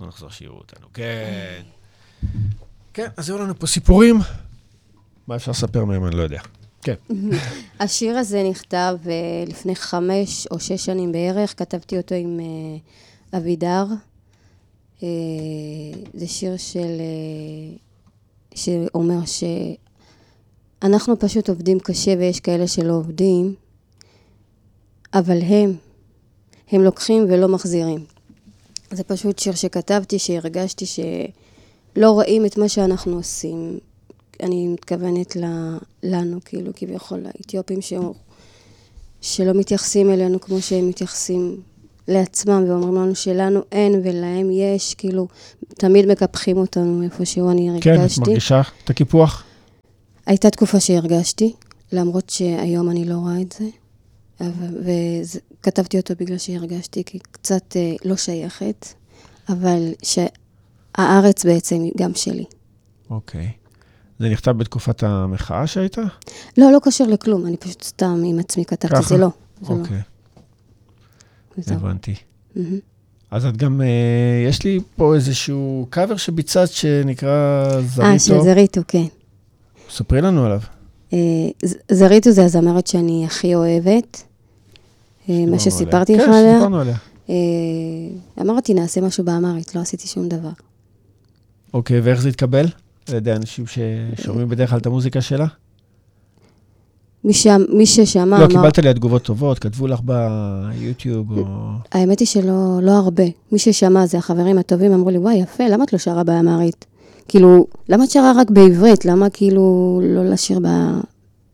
אנחנו 0.00 0.08
נחזור 0.08 0.30
שיראו 0.30 0.58
אותנו. 0.58 0.86
כן. 0.94 1.62
כן, 2.92 3.08
אז 3.16 3.30
היו 3.30 3.38
לנו 3.38 3.58
פה 3.58 3.66
סיפורים. 3.66 4.18
מה 5.26 5.36
אפשר 5.36 5.50
לספר 5.50 5.84
מהם, 5.84 6.06
אני 6.06 6.16
לא 6.16 6.22
יודע. 6.22 6.40
כן. 6.82 6.94
השיר 7.80 8.18
הזה 8.18 8.42
נכתב 8.50 8.96
אה, 9.06 9.44
לפני 9.46 9.74
חמש 9.74 10.46
או 10.46 10.60
שש 10.60 10.84
שנים 10.84 11.12
בערך, 11.12 11.58
כתבתי 11.58 11.96
אותו 11.96 12.14
עם 12.14 12.40
אה, 12.40 13.38
אבידר. 13.38 13.86
אה, 15.02 15.08
זה 16.14 16.26
שיר 16.26 16.56
של... 16.56 17.00
שאומר 18.54 19.18
שאנחנו 20.82 21.18
פשוט 21.18 21.48
עובדים 21.48 21.80
קשה 21.80 22.14
ויש 22.18 22.40
כאלה 22.40 22.66
שלא 22.66 22.92
עובדים, 22.92 23.54
אבל 25.14 25.42
הם, 25.42 25.76
הם 26.70 26.80
לוקחים 26.80 27.24
ולא 27.28 27.48
מחזירים. 27.48 28.04
זה 28.92 29.04
פשוט 29.04 29.38
שיר 29.38 29.54
שכתבתי, 29.54 30.18
שהרגשתי 30.18 30.86
שלא 30.86 32.10
רואים 32.10 32.46
את 32.46 32.58
מה 32.58 32.68
שאנחנו 32.68 33.16
עושים. 33.16 33.78
אני 34.42 34.68
מתכוונת 34.68 35.36
ל, 35.36 35.44
לנו, 36.02 36.38
כאילו, 36.44 36.70
כביכול, 36.74 37.26
האתיופים 37.26 37.80
ש, 37.80 37.92
שלא 39.20 39.52
מתייחסים 39.52 40.10
אלינו 40.10 40.40
כמו 40.40 40.60
שהם 40.60 40.88
מתייחסים 40.88 41.60
לעצמם, 42.08 42.64
ואומרים 42.68 42.94
לנו 42.94 43.14
שלנו 43.14 43.60
אין 43.72 44.00
ולהם 44.04 44.50
יש, 44.50 44.94
כאילו, 44.94 45.28
תמיד 45.68 46.06
מקפחים 46.06 46.56
אותנו 46.56 47.02
איפשהו, 47.02 47.50
אני 47.50 47.80
כן, 47.80 47.94
את 47.94 47.98
הרגשתי. 47.98 48.20
מרגישה 48.20 48.60
את 48.84 48.90
הקיפוח? 48.90 49.44
הייתה 50.26 50.50
תקופה 50.50 50.80
שהרגשתי, 50.80 51.52
למרות 51.92 52.30
שהיום 52.30 52.90
אני 52.90 53.04
לא 53.04 53.14
רואה 53.14 53.40
את 53.40 53.52
זה, 53.58 53.64
וכתבתי 54.84 55.96
אותו 55.98 56.14
בגלל 56.20 56.38
שהרגשתי 56.38 57.02
קצת 57.32 57.76
אה, 57.76 57.94
לא 58.04 58.16
שייכת, 58.16 58.86
אבל 59.48 59.92
שהארץ 60.02 61.44
בעצם 61.46 61.82
גם 61.98 62.14
שלי. 62.14 62.44
אוקיי. 63.10 63.50
זה 64.18 64.28
נכתב 64.28 64.50
בתקופת 64.50 65.02
המחאה 65.02 65.66
שהייתה? 65.66 66.02
לא, 66.58 66.72
לא 66.72 66.78
קשר 66.82 67.04
לכלום, 67.06 67.46
אני 67.46 67.56
פשוט 67.56 67.82
סתם 67.82 68.22
עם 68.26 68.38
עצמי 68.38 68.64
כתבתי? 68.64 69.02
זה 69.08 69.16
לא. 69.18 69.28
זה 69.62 69.74
לא. 69.74 69.78
אוקיי, 69.78 70.00
וזהו. 71.58 71.76
הבנתי. 71.76 72.14
מהמם. 72.56 72.78
אז 73.30 73.46
את 73.46 73.56
גם, 73.56 73.80
אה, 73.80 73.86
יש 74.48 74.64
לי 74.64 74.80
פה 74.96 75.14
איזשהו 75.14 75.86
קאבר 75.90 76.16
שביצעת 76.16 76.68
שנקרא 76.70 77.64
אה, 78.02 78.18
של 78.18 78.24
זריטו. 78.28 78.44
זריטו, 78.44 78.80
כן. 78.88 79.04
ספרי 79.90 80.20
לנו 80.20 80.44
עליו. 80.44 80.60
אה, 81.12 81.18
ז- 81.64 81.76
זריטו 81.92 82.30
זה 82.30 82.44
הזמרת 82.44 82.86
שאני 82.86 83.24
הכי 83.26 83.54
אוהבת. 83.54 84.22
אה, 85.28 85.46
מה. 85.46 85.58
שסיפרתי 85.58 86.16
לך 86.16 86.24
כן, 86.24 86.32
עליה. 86.32 86.52
שדיברנו 86.52 86.80
עליה. 86.80 86.96
אה, 87.30 87.34
אמרתי, 88.40 88.74
נעשה 88.74 89.00
משהו 89.00 89.24
באמרית, 89.24 89.74
לא 89.74 89.80
עשיתי 89.80 90.08
שום 90.08 90.28
דבר. 90.28 90.50
אוקיי, 91.74 92.00
ואיך 92.00 92.20
זה 92.20 92.28
התקבל? 92.28 92.66
על 93.08 93.14
ידי 93.16 93.32
אנשים 93.32 93.64
ששומעים 93.66 94.48
בדרך 94.48 94.70
כלל 94.70 94.78
את 94.78 94.86
המוזיקה 94.86 95.20
שלה? 95.20 95.46
מי, 97.24 97.32
ש... 97.32 97.46
מי 97.68 97.86
ששמע 97.86 98.24
לא, 98.24 98.36
אמר... 98.36 98.46
קיבלת 98.48 98.78
עליה 98.78 98.94
תגובות 98.94 99.22
טובות, 99.22 99.58
כתבו 99.58 99.86
לך 99.86 100.00
ביוטיוב 100.04 101.38
או... 101.38 101.44
האמת 101.92 102.20
היא 102.20 102.28
שלא 102.28 102.78
לא 102.82 102.90
הרבה. 102.90 103.24
מי 103.52 103.58
ששמע 103.58 104.06
זה 104.06 104.18
החברים 104.18 104.58
הטובים, 104.58 104.92
אמרו 104.92 105.10
לי, 105.10 105.18
וואי, 105.18 105.34
יפה, 105.34 105.68
למה 105.68 105.84
את 105.84 105.92
לא 105.92 105.98
שרה 105.98 106.24
באמרית? 106.24 106.84
כאילו, 107.28 107.66
למה 107.88 108.04
את 108.04 108.10
שרה 108.10 108.32
רק 108.36 108.50
בעברית? 108.50 109.04
למה 109.04 109.30
כאילו 109.30 110.00
לא 110.04 110.24
לשיר 110.24 110.58
ב... 110.58 110.66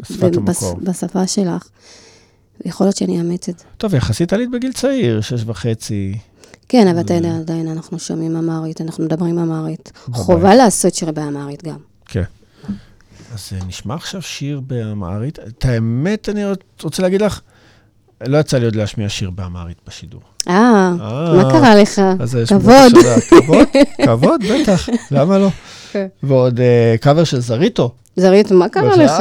בשפת 0.01 0.37
בס- 0.37 0.63
המקור. 0.63 0.81
בשפה 0.83 1.27
שלך? 1.27 1.69
יכול 2.65 2.87
להיות 2.87 2.97
שאני 2.97 3.19
אאמץ 3.19 3.49
את 3.49 3.59
זה. 3.59 3.65
טוב, 3.77 3.95
יחסית 3.95 4.33
עלית 4.33 4.51
בגיל 4.51 4.73
צעיר, 4.73 5.21
שש 5.21 5.43
וחצי. 5.47 6.19
כן, 6.69 6.89
אבל 6.89 7.01
אתה 7.01 7.15
יודע, 7.15 7.37
עדיין 7.37 7.69
אנחנו 7.69 7.99
שומעים 7.99 8.37
אמרית, 8.37 8.81
אנחנו 8.81 9.05
מדברים 9.05 9.39
אמרית. 9.39 9.93
חובה 10.13 10.55
לעשות 10.55 10.95
שיר 10.95 11.11
באמרית 11.11 11.65
גם. 11.65 11.79
כן. 12.07 12.23
אז 13.35 13.51
אה, 13.53 13.67
נשמע 13.67 13.95
עכשיו 13.95 14.23
שיר 14.23 14.61
באמהרית. 14.61 15.39
את 15.39 15.65
האמת, 15.65 16.29
אני 16.29 16.43
רוצה 16.83 17.03
להגיד 17.03 17.23
לך, 17.23 17.41
לא 18.27 18.39
יצא 18.39 18.59
לי 18.59 18.65
עוד 18.65 18.77
להשמיע 18.77 19.09
שיר 19.09 19.31
באמהרית 19.31 19.77
בשידור. 19.87 20.21
אה, 20.49 20.93
אה, 21.01 21.35
מה 21.37 21.51
קרה 21.51 21.75
לך? 21.75 22.01
כבוד. 22.49 22.93
כבוד, 23.29 23.69
כבוד, 24.05 24.41
בטח, 24.51 24.89
למה 25.11 25.39
לא? 25.39 25.49
כן. 25.93 26.07
ועוד 26.23 26.61
אה, 26.61 26.95
קאבר 27.01 27.25
של 27.25 27.41
זריטו, 27.41 27.93
זרית, 28.17 28.51
מה 28.51 28.69
קרה. 28.69 28.97
לך? 28.97 29.13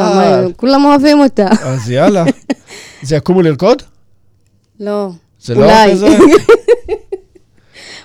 כולם 0.58 0.86
אוהבים 0.86 1.20
אותה. 1.20 1.48
אז 1.64 1.90
יאללה. 1.90 2.26
זה 3.04 3.16
יקומו 3.16 3.42
לרקוד? 3.42 3.84
לא. 4.80 5.10
זה 5.42 5.56
לא 5.56 5.60
אולי. 5.64 5.92
כזה? 5.92 6.08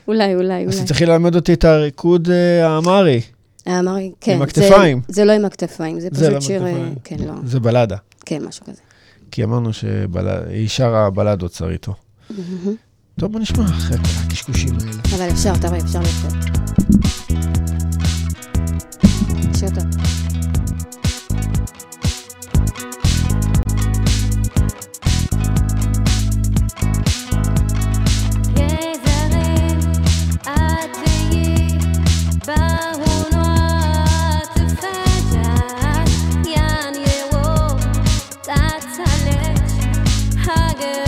אולי, 0.08 0.34
אולי, 0.34 0.64
אז 0.66 0.74
אולי. 0.74 0.82
תצטרכי 0.84 1.06
ללמד 1.06 1.34
אותי 1.34 1.52
את 1.52 1.64
הריקוד 1.64 2.28
אה, 2.30 2.66
האמרי. 2.68 3.20
אמרי, 3.68 4.12
כן. 4.20 4.38
זה- 4.38 4.44
הכתפיים. 4.44 5.00
זה 5.08 5.24
לא 5.24 5.32
עם 5.32 5.44
הכתפיים, 5.44 6.00
זה 6.00 6.08
זה 6.12 6.28
לא 6.28 6.34
עם 6.34 6.40
פשוט 6.40 6.50
שיר... 6.50 6.66
אה. 6.66 6.88
כן, 7.04 7.16
לא. 7.26 7.32
זה 7.44 7.60
בלדה. 7.60 7.96
כן, 8.26 8.44
משהו 8.44 8.64
כזה. 8.66 8.80
כי 9.30 9.44
אמרנו 9.44 9.72
שהיא 9.72 10.68
שרה 10.68 11.10
בלדות 11.10 11.52
זריטו. 11.54 11.94
טוב, 13.20 13.32
בוא 13.32 13.40
נשמע 13.40 13.64
אחרי 13.64 13.96
כל 13.98 14.04
הקשקושים 14.26 14.74
האלה. 14.80 14.92
אבל 15.16 15.30
אפשר, 15.30 15.52
רואה, 15.68 15.78
אפשר 15.78 16.00
לשיר. 16.00 16.30
שיר 19.58 19.68
טוב. 19.68 19.84
sales, 39.06 40.36
hagas. 40.46 40.99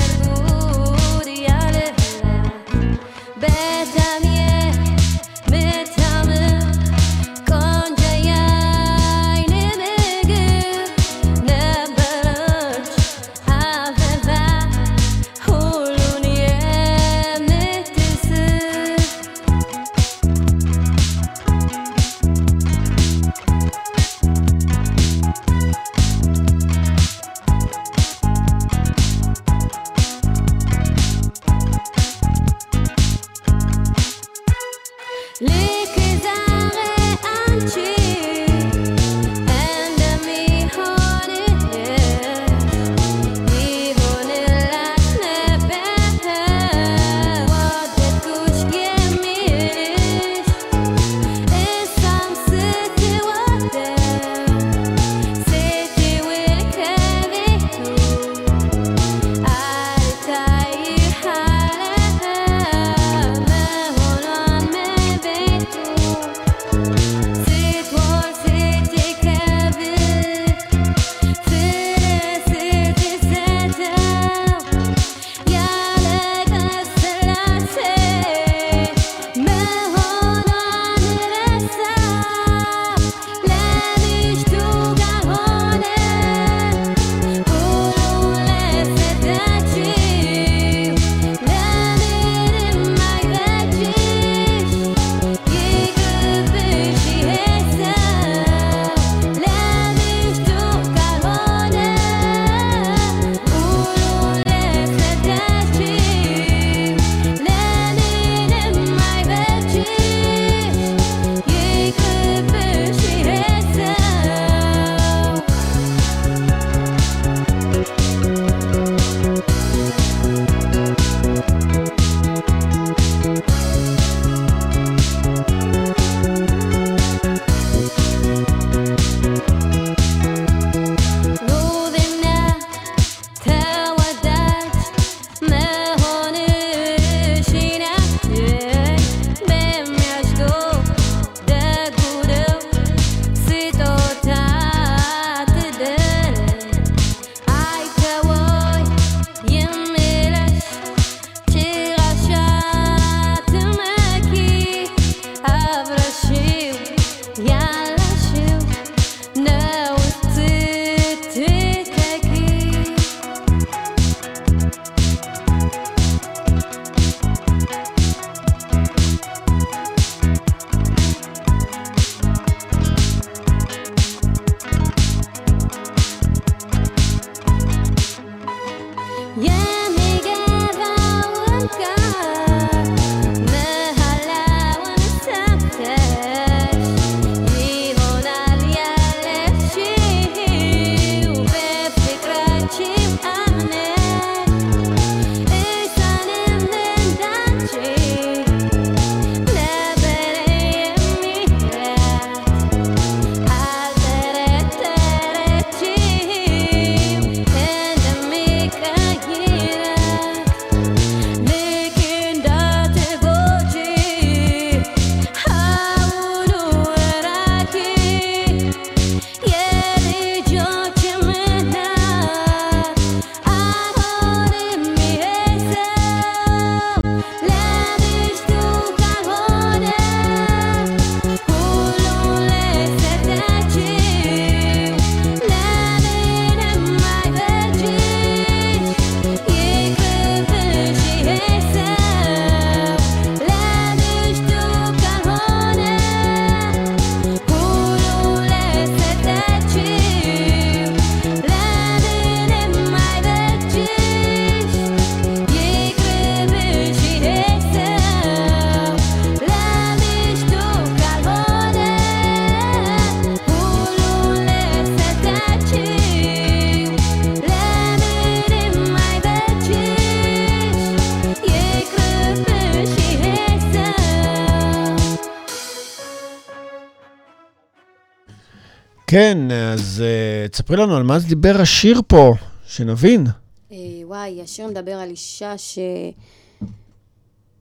כן, 279.12 279.38
אז 279.50 280.02
uh, 280.04 280.48
תספרי 280.48 280.76
לנו 280.76 280.96
על 280.96 281.02
מה 281.02 281.18
זה 281.18 281.26
דיבר 281.26 281.60
השיר 281.60 282.00
פה, 282.06 282.34
שנבין. 282.66 283.26
אה, 283.72 283.76
וואי, 284.04 284.42
השיר 284.42 284.66
מדבר 284.66 284.92
על 284.92 285.10
אישה 285.10 285.58
ש... 285.58 285.78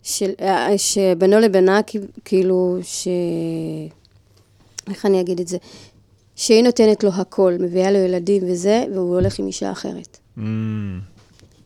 של... 0.04 0.32
אה, 0.42 0.78
שבינו 0.78 1.40
לבינה, 1.40 1.80
כאילו, 2.26 2.78
ש... 2.84 3.08
איך 4.90 5.06
אני 5.06 5.22
אגיד 5.22 5.40
את 5.40 5.48
זה? 5.48 5.58
שהיא 6.36 6.64
נותנת 6.64 7.04
לו 7.04 7.10
הכל, 7.14 7.54
מביאה 7.60 7.92
לו 7.92 8.00
ילדים 8.00 8.44
וזה, 8.52 8.86
והוא 8.94 9.16
הולך 9.16 9.40
עם 9.40 9.48
אישה 9.48 9.72
אחרת. 9.72 10.18
Mm, 10.38 10.42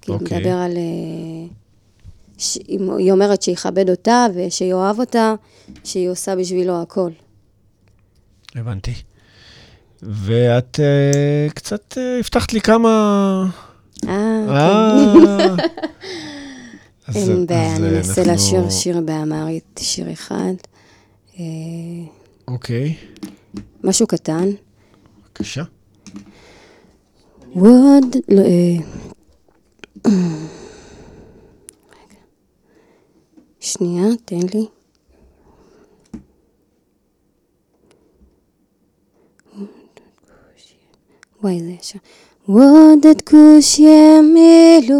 כאילו, 0.02 0.18
אוקיי. 0.20 0.38
מדבר 0.38 0.54
על... 0.54 0.78
ש... 2.38 2.58
היא 2.68 3.12
אומרת 3.12 3.42
שיכבד 3.42 3.90
אותה 3.90 4.26
ושיאהב 4.36 5.00
אותה, 5.00 5.34
שהיא 5.84 6.10
עושה 6.10 6.36
בשבילו 6.36 6.82
הכל. 6.82 7.12
הבנתי. 8.56 8.94
ואת 10.04 10.80
uh, 10.80 11.54
קצת 11.54 11.94
uh, 11.94 12.20
הבטחת 12.20 12.54
לי 12.54 12.62
כמה... 12.62 13.46
אה, 14.08 14.46
כן. 17.14 17.20
אין 17.20 17.46
בעיה, 17.48 17.76
אני 17.76 17.90
אנסה 17.90 18.24
לשיר 18.24 18.70
שיר 18.70 19.02
באמרית, 19.02 19.80
שיר 19.80 20.14
אחד. 20.14 20.54
אוקיי. 22.48 22.96
משהו 23.84 24.08
קטן. 24.08 24.50
בבקשה. 25.24 25.64
ווד... 27.56 28.16
שנייה, 33.60 34.06
תן 34.26 34.40
לי. 34.54 34.66
ويليشا 41.46 42.00
ودت 42.48 43.22
كوشيميلون 43.30 44.96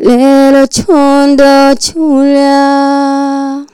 ليلة 0.00 0.64
تشوندا 0.64 1.72
تشولا 1.72 3.66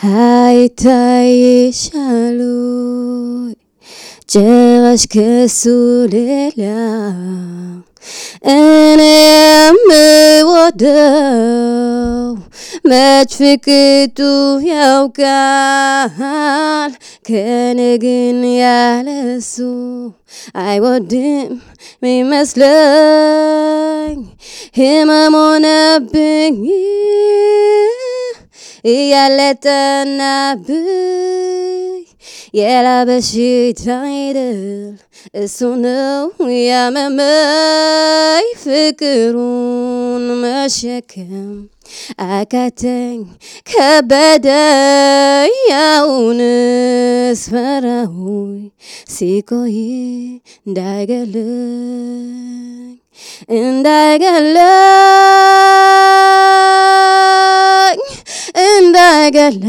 هاي 0.00 0.68
تاي 0.68 1.72
شالوي 1.72 3.56
جرش 4.30 5.06
كسوليلا 5.06 6.82
እንደምወደው 11.04 12.30
መች 12.90 13.32
ፍቅቱ 13.40 14.18
ያውቃል። 14.70 16.12
ከኔ 17.28 17.80
ግን 18.04 18.40
ያለሱ 18.58 19.54
አይወድም 20.62 21.50
ሚመስለኝ 22.02 23.38
ህመም 24.78 25.34
ሆነብኝ 25.40 26.56
Iyaleten 28.84 30.20
abu 30.20 30.80
Yela 32.52 33.06
beshi 33.06 33.74
me 33.86 34.98
Esunu 35.34 36.32
yamamay 36.68 38.46
Fikirun 38.62 40.24
mashakem 40.42 41.68
أكتن 42.20 43.26
كبدا 43.64 45.46
يا 45.70 46.00
أونس 46.00 47.50
فراوي 47.50 48.72
سيكوي 49.06 50.42
داغلك 50.66 51.32
داغلك 53.84 54.52
እንዳይገለኝ 59.21 59.61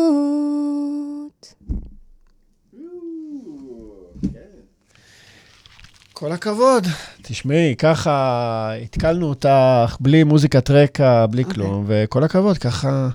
כל 6.12 6.32
הכבוד. 6.32 6.86
תשמעי, 7.22 7.74
ככה 7.78 8.72
התקלנו 8.84 9.28
אותך 9.28 9.96
בלי 10.00 10.24
מוזיקת 10.24 10.70
רקע, 10.70 11.26
בלי 11.26 11.42
okay. 11.42 11.46
אוקיי. 11.46 11.54
כלום, 11.54 11.84
וכל 11.86 12.24
הכבוד, 12.24 12.58
ככה 12.58 13.08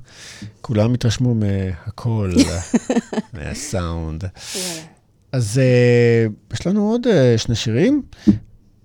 כולם 0.62 0.94
התרשמו 0.94 1.36
מהכל, 1.36 2.32
מהסאונד. 3.34 4.24
אז 5.33 5.61
uh, 5.61 6.55
יש 6.55 6.67
לנו 6.67 6.91
עוד 6.91 7.07
uh, 7.07 7.11
שני 7.37 7.55
שירים. 7.55 8.03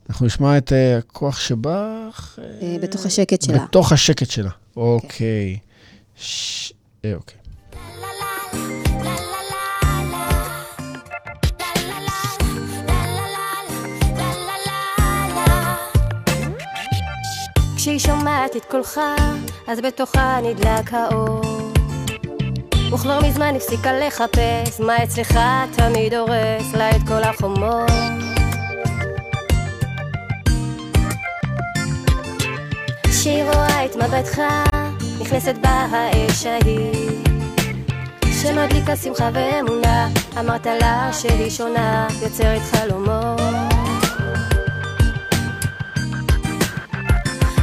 אנחנו 0.09 0.25
נשמע 0.25 0.57
את 0.57 0.71
uh, 0.71 0.99
הכוח 0.99 1.39
שבך. 1.39 2.39
Uh, 2.39 2.81
בתוך 2.81 3.05
השקט 3.05 3.41
שלה. 3.41 3.65
בתוך 3.65 3.91
השקט 3.91 4.29
שלה, 4.29 4.49
אוקיי. 4.77 5.57
ש... 6.15 6.71
Uh, 6.71 7.07
אוקיי. 7.15 7.37
כשהיא 17.75 17.99
שומעת 17.99 18.55
את 18.55 18.65
קולך, 18.65 18.99
אז 19.67 19.79
בתוכה 19.79 20.39
נדלק 20.43 20.93
האור. 20.93 21.44
וכבר 22.93 23.19
מזמן 23.21 23.53
הפסיקה 23.55 23.93
לחפש 23.93 24.79
מה 24.79 25.03
אצלך 25.03 25.39
תמיד 25.75 26.13
הורס 26.13 26.73
לה 26.73 26.89
את 26.89 27.01
כל 27.07 27.23
החומות. 27.23 27.91
כשהיא 33.03 33.43
רואה 33.43 33.85
את 33.85 33.95
מבטך, 33.95 34.41
נכנסת 35.21 35.55
בה 35.61 35.69
האש 35.69 36.45
ההיא. 36.45 37.11
שמדליקה 38.41 38.95
שמחה 38.95 39.29
ואמונה, 39.33 40.09
אמרת 40.39 40.65
לה 40.65 41.09
שהיא 41.13 41.49
שונה, 41.49 42.07
יוצרת 42.21 42.61
חלומות. 42.61 43.41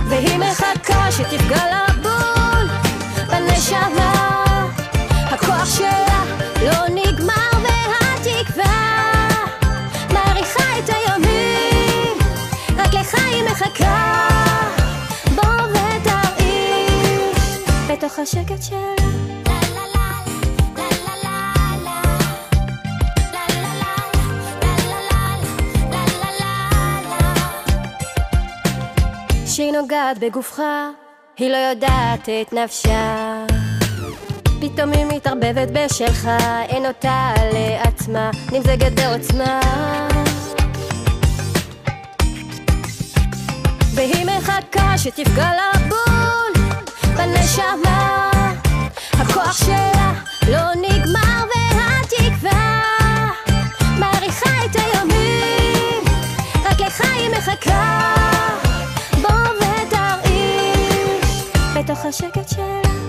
והיא 0.09 0.39
מחכה 0.39 1.13
שתפגע 1.13 1.65
לה 1.71 1.87
בול 2.03 2.69
בנשמה 3.29 4.32
הכוח 5.63 5.77
שלה 5.77 6.25
לא 6.63 6.89
נגמר 6.89 7.51
והתקווה 7.63 9.29
מעריכה 10.13 10.79
את 10.79 10.89
הימים 10.89 12.19
רק 12.77 12.95
לך 12.95 13.15
היא 13.15 13.45
מחכה 13.45 14.29
בתוך 17.89 18.19
השקט 18.19 18.63
שלה 18.63 19.13
שהיא 29.47 29.73
נוגעת 29.73 30.19
בגופך, 30.19 30.63
היא 31.39 31.51
לא 31.51 31.57
יודעת 31.57 32.29
את 32.29 32.53
נפשה. 32.53 33.32
פתאום 34.63 34.93
היא 34.93 35.05
מתערבבת 35.05 35.69
בשלך, 35.73 36.29
אין 36.69 36.87
אותה 36.87 37.33
לעצמה, 37.53 38.31
נמזגת 38.53 38.93
בעוצמה. 38.93 39.61
והיא 43.95 44.27
מחכה 44.27 44.99
שתפגע 44.99 45.51
לה 45.55 45.71
בול 45.89 46.63
בנשמה. 47.17 48.31
הכוח 49.13 49.67
שלה 49.67 50.13
לא 50.49 50.75
נגמר 50.75 51.45
והתקווה 51.51 52.81
מעריכה 53.99 54.51
את 54.65 54.77
הימים, 54.77 56.05
רק 56.65 56.81
לך 56.81 57.01
היא 57.01 57.31
מחכה. 57.31 58.15
בוא 59.23 59.31
ותרעיש 59.59 61.45
בתוך 61.75 62.05
השקט 62.05 62.49
שלה. 62.49 63.02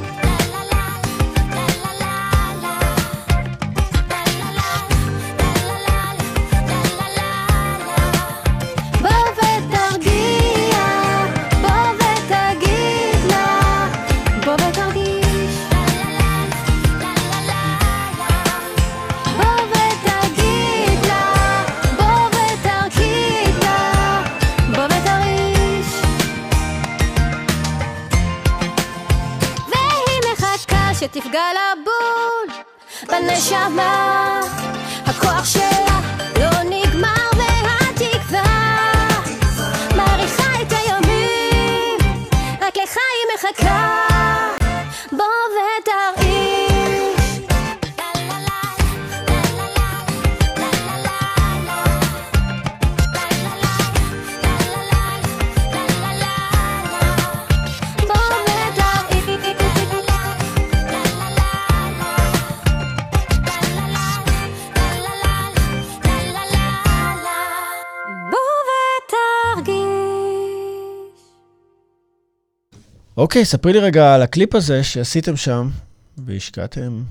אוקיי, 73.34 73.46
ספרי 73.46 73.74
לי 73.74 73.80
רגע 73.80 74.16
על 74.16 74.22
הקליפ 74.22 74.56
הזה 74.56 74.84
שעשיתם 74.84 75.36
שם 75.36 75.70
והשקעתם. 76.18 77.04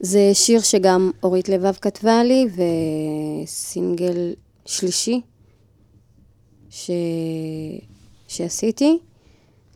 זה 0.00 0.30
שיר 0.34 0.60
שגם 0.60 1.10
אורית 1.22 1.48
לבב 1.48 1.72
כתבה 1.80 2.24
לי, 2.24 2.46
וסינגל 3.44 4.34
שלישי 4.66 5.20
ש... 6.70 6.90
שעשיתי. 8.28 8.98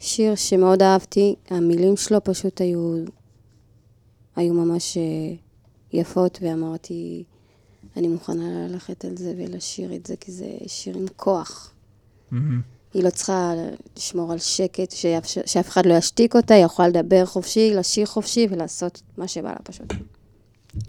שיר 0.01 0.35
שמאוד 0.35 0.83
אהבתי, 0.83 1.35
המילים 1.51 1.97
שלו 1.97 2.25
פשוט 2.25 2.61
היו, 2.61 3.05
היו 4.37 4.55
ממש 4.55 4.97
אה, 4.97 5.03
יפות, 5.93 6.39
ואמרתי, 6.43 7.25
אני 7.97 8.09
מוכנה 8.09 8.69
ללכת 8.69 9.05
על 9.05 9.17
זה 9.17 9.35
ולשיר 9.37 9.95
את 9.95 10.07
זה, 10.07 10.17
כי 10.17 10.33
זה 10.33 10.47
שיר 10.67 10.97
עם 10.97 11.07
כוח. 11.17 11.73
היא 12.97 13.05
לא 13.05 13.11
צריכה 13.11 13.53
לשמור 13.97 14.33
על 14.33 14.39
שקט, 14.39 14.91
שאף, 15.47 15.69
אחד 15.69 15.87
לא 15.87 15.95
ישתיק 15.95 16.37
אותה, 16.37 16.55
היא 16.55 16.65
יכולה 16.65 16.89
לדבר 16.89 17.27
חופשי, 17.27 17.75
לשיר 17.75 18.07
חופשי 18.07 18.47
ולעשות 18.51 19.03
מה 19.19 19.29
שבא 19.29 19.49
לה 19.49 19.57
פשוט. 19.63 19.93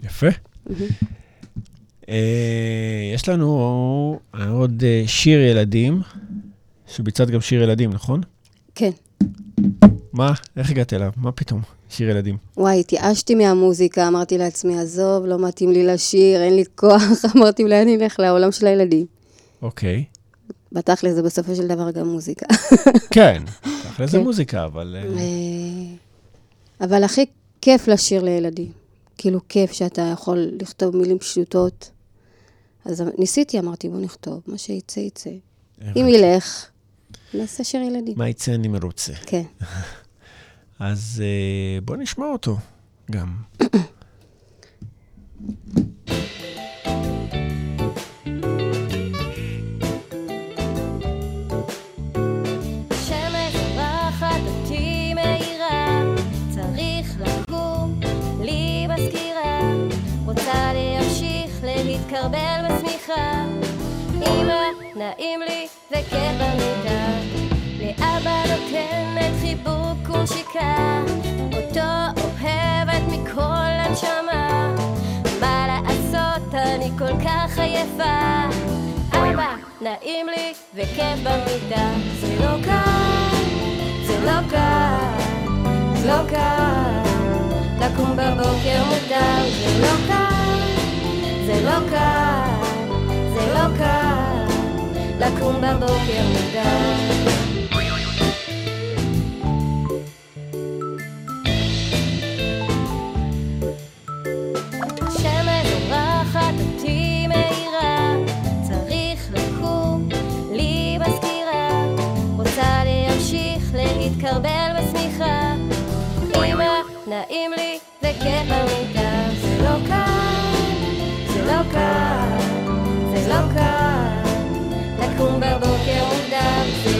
יפה. 0.04 0.26
אה, 2.08 3.10
יש 3.14 3.28
לנו 3.28 4.20
עוד 4.50 4.82
אה, 4.84 5.02
שיר 5.06 5.40
ילדים, 5.40 6.00
שביצעת 6.86 7.30
גם 7.30 7.40
שיר 7.40 7.62
ילדים, 7.62 7.90
נכון? 7.90 8.20
כן. 8.74 8.90
מה? 10.12 10.32
איך 10.56 10.70
הגעת 10.70 10.92
אליו? 10.92 11.10
מה 11.16 11.32
פתאום? 11.32 11.60
שיר 11.88 12.10
ילדים. 12.10 12.36
וואי, 12.56 12.80
התייאשתי 12.80 13.34
מהמוזיקה, 13.34 14.08
אמרתי 14.08 14.38
לעצמי, 14.38 14.78
עזוב, 14.78 15.26
לא 15.26 15.48
מתאים 15.48 15.72
לי 15.72 15.86
לשיר, 15.86 16.42
אין 16.42 16.56
לי 16.56 16.64
כוח, 16.74 17.02
אמרתי, 17.36 17.62
אולי 17.62 17.82
אני 17.82 17.96
אלך 17.96 18.20
לעולם 18.20 18.52
של 18.52 18.66
הילדים. 18.66 19.06
אוקיי. 19.62 20.04
בתכל'ס 20.72 21.14
זה 21.14 21.22
בסופו 21.22 21.54
של 21.54 21.66
דבר 21.66 21.90
גם 21.90 22.08
מוזיקה. 22.08 22.46
כן, 23.14 23.42
אחרי 23.62 24.06
זה 24.06 24.18
כן. 24.18 24.24
מוזיקה, 24.24 24.64
אבל... 24.64 24.96
אה, 24.98 25.02
אה, 25.02 25.94
אבל 26.80 27.04
הכי 27.04 27.26
כיף 27.60 27.88
לשיר 27.88 28.22
לילדים. 28.22 28.72
כאילו, 29.18 29.40
כיף 29.48 29.72
שאתה 29.72 30.02
יכול 30.02 30.50
לכתוב 30.60 30.96
מילים 30.96 31.18
פשוטות. 31.18 31.90
אז 32.84 33.04
ניסיתי, 33.18 33.58
אמרתי, 33.58 33.88
בוא 33.88 34.00
נכתוב, 34.00 34.42
מה 34.46 34.58
שיצא, 34.58 35.00
יצא. 35.00 35.30
אם 35.96 36.06
ילך, 36.08 36.66
נעשה 37.34 37.64
שיר 37.64 37.82
ילדים. 37.82 38.14
מה 38.16 38.28
יצא 38.28 38.54
אני 38.54 38.68
מרוצה. 38.68 39.12
כן. 39.26 39.42
אז 40.78 41.22
אה, 41.24 41.80
בוא 41.80 41.96
נשמע 41.96 42.26
אותו 42.26 42.56
גם. 43.10 43.36
להתקרבל 62.18 62.74
בשמיכה. 62.74 63.44
אמא, 64.14 64.62
נעים 64.96 65.40
לי 65.40 65.68
וכיף 65.90 66.32
במיטה, 66.38 67.08
לאבא 67.80 68.42
נותנת 68.48 69.40
חיבוק 69.40 70.16
ונשיקה, 70.16 71.02
אותו 71.52 72.20
אוהבת 72.22 73.02
מכל 73.08 73.68
הנשמה. 73.70 74.74
מה 75.40 75.66
לעשות, 75.66 76.54
אני 76.54 76.90
כל 76.98 77.24
כך 77.24 77.58
עייפה. 77.58 78.48
אבא, 79.12 79.54
נעים 79.80 80.26
לי 80.28 80.52
וכיף 80.74 81.18
במיטה. 81.22 81.90
זה 82.20 82.36
לא 82.40 82.64
קל, 82.64 83.36
זה 84.06 84.18
לא 84.24 84.50
קל, 84.50 85.18
זה 85.94 86.08
לא 86.08 86.30
קל. 86.30 87.08
לקום 87.80 88.10
בבוקר 88.16 88.82
מוקדם, 88.84 89.42
זה 89.64 89.80
לא 89.80 90.08
קל, 90.08 90.37
זה 91.48 91.60
לא 91.64 91.90
קל, 91.90 92.66
זה 93.34 93.52
לא 93.54 93.76
קל. 93.78 94.08
לקום 95.20 95.56
בבוקר 95.60 96.22
מוקדם. 96.32 97.27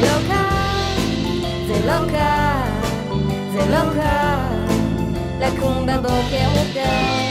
לא 0.01 0.19
קל, 0.29 1.01
זה 1.67 1.87
לא 1.87 2.11
קל, 2.11 2.71
זה 3.53 3.67
לא 3.71 3.83
קל, 3.95 4.77
לקום 5.41 5.87
בבוקר 5.87 6.49
מוקדם. 6.55 7.29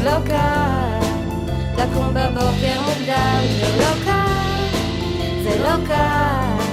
זה 0.00 0.57
לקום 1.78 2.14
בבוקר 2.14 2.80
מוקדם, 2.80 3.40
זה 3.60 3.76
לא 3.78 4.04
קל, 4.04 4.78
זה 5.42 5.58
לא 5.62 5.86
קל, 5.86 6.64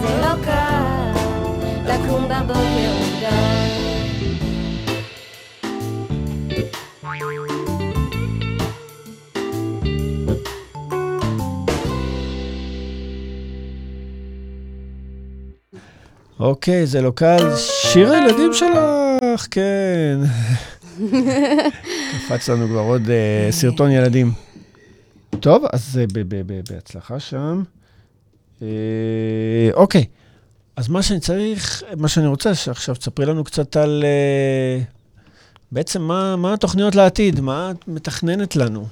זה 0.00 0.20
לא 0.20 0.44
קל 0.44 1.12
לקום 1.86 2.24
בבוקר 2.24 2.92
מוקדם. 2.98 3.68
אוקיי, 16.40 16.86
זה 16.86 17.00
לא 17.00 17.10
קל. 17.10 17.56
שיר 17.56 18.12
הילדים 18.12 18.54
שלך, 18.54 19.46
כן. 19.50 20.18
קפץ 22.12 22.48
לנו 22.48 22.66
כבר 22.68 22.80
עוד 22.80 23.10
אה, 23.10 23.48
סרטון 23.50 23.90
ילדים. 23.90 24.32
טוב, 25.40 25.64
אז 25.72 25.98
אה, 26.00 26.06
ב- 26.06 26.18
ב- 26.28 26.42
ב- 26.46 26.60
בהצלחה 26.70 27.20
שם. 27.20 27.62
אה, 28.62 28.66
אוקיי, 29.74 30.04
אז 30.76 30.88
מה 30.88 31.02
שאני 31.02 31.20
צריך, 31.20 31.82
מה 31.96 32.08
שאני 32.08 32.26
רוצה, 32.26 32.54
שעכשיו 32.54 32.94
תספרי 32.94 33.26
לנו 33.26 33.44
קצת 33.44 33.76
על... 33.76 34.04
בעצם 35.72 36.02
מה, 36.02 36.36
מה 36.36 36.54
התוכניות 36.54 36.94
לעתיד? 36.94 37.40
מה 37.40 37.70
את 37.70 37.88
מתכננת 37.88 38.56
לנו? 38.56 38.86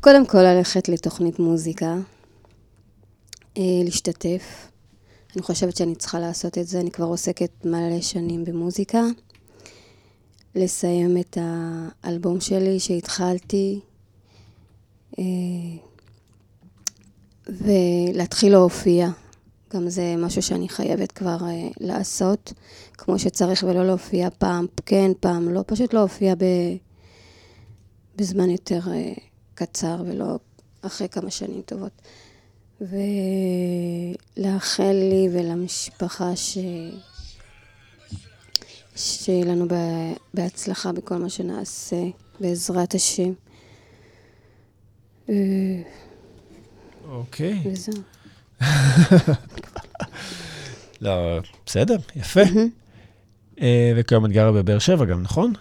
קודם 0.00 0.26
כל 0.26 0.38
ללכת 0.38 0.88
לתוכנית 0.88 1.38
מוזיקה, 1.38 1.94
אה, 3.56 3.62
להשתתף. 3.84 4.68
אני 5.36 5.42
חושבת 5.42 5.76
שאני 5.76 5.94
צריכה 5.94 6.18
לעשות 6.18 6.58
את 6.58 6.66
זה, 6.66 6.80
אני 6.80 6.90
כבר 6.90 7.04
עוסקת 7.04 7.50
מלא 7.64 8.00
שנים 8.00 8.44
במוזיקה. 8.44 9.00
לסיים 10.54 11.16
את 11.16 11.38
האלבום 12.02 12.40
שלי 12.40 12.80
שהתחלתי, 12.80 13.80
אה, 15.18 15.24
ולהתחיל 17.48 18.52
להופיע. 18.52 19.08
גם 19.74 19.88
זה 19.88 20.14
משהו 20.18 20.42
שאני 20.42 20.68
חייבת 20.68 21.12
כבר 21.12 21.36
אה, 21.42 21.68
לעשות, 21.80 22.52
כמו 22.92 23.18
שצריך, 23.18 23.64
ולא 23.68 23.86
להופיע 23.86 24.28
פעם 24.38 24.66
כן, 24.86 25.10
פעם 25.20 25.48
לא, 25.48 25.64
פשוט 25.66 25.94
להופיע 25.94 26.34
ב... 26.34 26.44
בזמן 28.16 28.50
יותר 28.50 28.80
אה, 28.92 29.12
קצר 29.54 30.02
ולא 30.06 30.38
אחרי 30.82 31.08
כמה 31.08 31.30
שנים 31.30 31.62
טובות. 31.62 32.02
ולאחל 34.40 34.92
לי 34.92 35.28
ולמשפחה 35.32 36.36
ש... 36.36 36.58
שיהיה 38.96 39.44
לנו. 39.44 39.66
בהצלחה 40.34 40.92
בכל 40.92 41.16
מה 41.16 41.28
שנעשה, 41.30 42.02
בעזרת 42.40 42.94
השם. 42.94 43.32
אוקיי. 47.08 47.62
וזהו. 47.64 48.02
לא, 51.00 51.38
בסדר, 51.66 51.96
יפה. 52.16 52.40
אה, 53.60 53.92
וכיום 53.96 54.26
את 54.26 54.30
גרה 54.30 54.52
בבאר 54.52 54.78
שבע 54.78 55.04
גם, 55.04 55.22
נכון? 55.22 55.52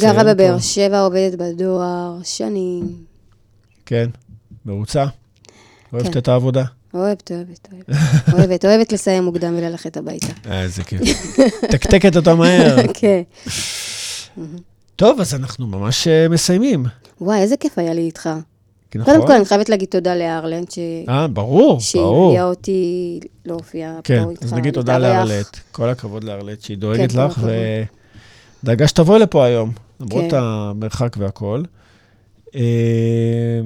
גרה 0.00 0.34
בבאר. 0.34 0.58
שבע, 0.58 1.00
עובדת 1.00 1.38
בדואר, 1.38 2.18
שנים. 2.24 3.04
כן, 3.86 4.10
מרוצה? 4.66 5.04
אוהבת 5.92 6.12
כן. 6.12 6.18
את 6.18 6.28
העבודה? 6.28 6.64
אוהבת, 6.94 7.32
אוהבת, 7.32 7.68
אוהבת. 7.72 7.88
אוהבת, 8.34 8.64
אוהבת 8.64 8.92
לסיים 8.92 9.24
מוקדם 9.24 9.54
וללכת 9.56 9.96
הביתה. 9.96 10.26
אה, 10.46 10.62
איזה 10.62 10.84
כיף. 10.84 11.02
תקתקת 11.72 12.16
אותה 12.16 12.34
מהר. 12.34 12.76
כן. 12.94 13.22
טוב, 14.96 15.20
אז 15.20 15.34
אנחנו 15.34 15.66
ממש 15.66 16.08
אה, 16.08 16.28
מסיימים. 16.28 16.86
וואי, 17.20 17.40
איזה 17.40 17.56
כיף 17.56 17.78
היה 17.78 17.94
לי 17.94 18.00
איתך. 18.00 18.30
נכון? 18.94 19.14
קודם 19.14 19.26
כל, 19.26 19.32
אני 19.32 19.44
חייבת 19.44 19.68
להגיד 19.68 19.88
תודה 19.88 20.14
לארלנד, 20.14 20.70
ש... 20.70 20.78
אה, 21.08 21.28
ברור, 21.28 21.58
ברור. 21.58 21.80
שהביאה 21.80 22.44
אותי 22.44 23.20
להופיע 23.44 23.98
כן, 24.04 24.24
פה 24.24 24.30
איתך. 24.30 24.42
אז 24.42 24.52
נגיד 24.52 24.74
תודה. 24.74 24.98
לארלט. 24.98 25.56
כל 25.72 25.88
הכבוד 25.88 26.24
לארלט 26.24 26.62
שהיא 26.62 26.78
דואגת 26.78 27.12
כן, 27.12 27.18
לך. 27.20 27.40
ודאגה 28.62 28.88
שתבואי 28.88 29.18
לפה 29.18 29.44
היום, 29.44 29.72
למרות 30.00 30.30
כן. 30.30 30.36
המרחק 30.36 31.16
והכול. 31.18 31.64
אה, 32.54 33.60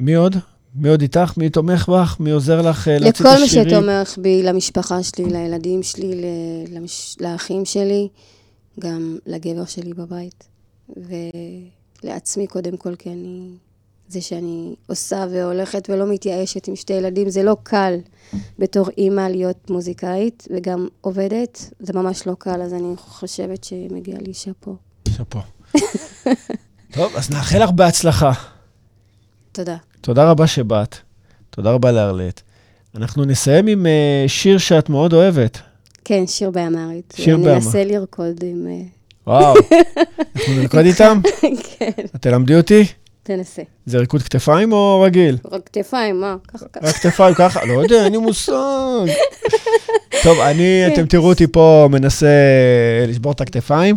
מי 0.00 0.14
עוד? 0.14 0.36
מי 0.78 0.88
עוד 0.88 1.00
איתך? 1.00 1.32
מי 1.36 1.50
תומך 1.50 1.88
בך? 1.88 2.16
מי 2.20 2.30
עוזר 2.30 2.62
לך 2.62 2.88
אה, 2.88 2.98
להוציא 2.98 3.10
את 3.10 3.20
לכל 3.20 3.38
מי 3.38 3.44
השירים? 3.44 3.68
שתומך 3.68 4.18
בי, 4.18 4.42
למשפחה 4.42 5.02
שלי, 5.02 5.24
לילדים 5.24 5.82
שלי, 5.82 6.14
ל- 6.14 6.76
למש... 6.76 7.16
לאחים 7.20 7.64
שלי, 7.64 8.08
גם 8.80 9.18
לגבר 9.26 9.64
שלי 9.64 9.94
בבית. 9.94 10.48
ולעצמי 12.02 12.46
קודם 12.46 12.76
כל, 12.76 12.96
כי 12.96 13.10
אני... 13.10 13.48
זה 14.08 14.20
שאני 14.20 14.74
עושה 14.86 15.26
והולכת 15.30 15.90
ולא 15.90 16.06
מתייאשת 16.12 16.68
עם 16.68 16.76
שתי 16.76 16.92
ילדים, 16.92 17.30
זה 17.30 17.42
לא 17.42 17.56
קל 17.62 17.94
בתור 18.58 18.88
אימא 18.98 19.20
להיות 19.20 19.70
מוזיקאית 19.70 20.48
וגם 20.50 20.88
עובדת, 21.00 21.70
זה 21.80 21.92
ממש 21.92 22.26
לא 22.26 22.34
קל, 22.38 22.62
אז 22.62 22.74
אני 22.74 22.96
חושבת 22.96 23.64
שמגיע 23.64 24.18
לי 24.26 24.34
שאפו. 24.34 24.76
שאפו. 25.08 25.38
טוב, 26.94 27.12
אז 27.16 27.30
נאחל 27.30 27.62
לך 27.64 27.70
בהצלחה. 27.70 28.32
תודה. 29.52 29.76
תודה 30.06 30.30
רבה 30.30 30.46
שבאת. 30.46 30.96
תודה 31.50 31.70
רבה 31.70 31.92
לארלט. 31.92 32.40
אנחנו 32.96 33.24
נסיים 33.24 33.66
עם 33.66 33.86
אה, 33.86 34.24
שיר 34.26 34.58
שאת 34.58 34.88
מאוד 34.88 35.12
אוהבת. 35.12 35.58
כן, 36.04 36.26
שיר 36.26 36.50
באמרית. 36.50 37.14
שיר 37.16 37.34
אני 37.34 37.44
באמהרית. 37.44 37.66
אנסה 37.66 37.84
לרקוד 37.84 38.36
עם... 38.42 38.66
אה, 38.70 38.82
וואו, 39.26 39.54
אנחנו 40.36 40.54
נרקוד 40.54 40.84
איתם? 40.90 41.20
כן, 41.78 41.90
את 42.04 42.22
תלמדי 42.22 42.54
אותי? 42.54 42.84
תנסה. 43.22 43.62
זה 43.86 43.98
ריקוד 43.98 44.22
כתפיים 44.22 44.72
או 44.72 45.00
רגיל? 45.06 45.38
רק 45.52 45.70
כתפיים, 45.72 46.20
מה? 46.20 46.36
ככה, 46.48 46.66
ככה. 46.72 46.86
רק 46.86 46.94
כתפיים 46.94 47.34
ככה? 47.34 47.64
לא 47.64 47.82
יודע, 47.82 48.04
אין 48.04 48.12
לי 48.12 48.18
מושג. 48.18 48.52
טוב, 50.24 50.40
אני, 50.40 50.86
אתם 50.94 51.06
תראו 51.06 51.28
אותי 51.28 51.46
פה 51.46 51.88
מנסה 51.90 52.26
לשבור 53.08 53.32
את 53.32 53.40
הכתפיים. 53.40 53.96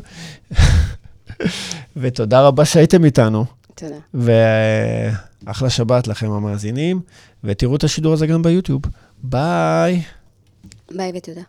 ותודה 1.97 2.41
רבה 2.41 2.65
שהייתם 2.65 3.05
איתנו. 3.05 3.45
תודה. 3.75 3.95
ואחלה 5.43 5.69
שבת 5.69 6.07
לכם 6.07 6.31
המאזינים, 6.31 7.01
ותראו 7.43 7.75
את 7.75 7.83
השידור 7.83 8.13
הזה 8.13 8.27
גם 8.27 8.41
ביוטיוב. 8.41 8.81
ביי. 9.23 10.01
ביי 10.91 11.11
ותודה. 11.15 11.41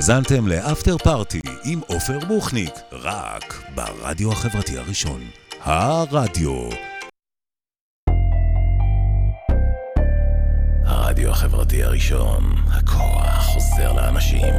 האזנתם 0.00 0.48
לאפטר 0.48 0.98
פארטי 0.98 1.40
עם 1.64 1.80
עופר 1.86 2.18
בוכניק, 2.28 2.74
רק 2.92 3.62
ברדיו 3.74 4.32
החברתי 4.32 4.78
הראשון, 4.78 5.20
הרדיו. 5.60 6.68
הרדיו 10.84 11.30
החברתי 11.30 11.82
הראשון, 11.82 12.54
הכוח 12.66 13.44
חוזר 13.44 13.92
לאנשים. 13.92 14.54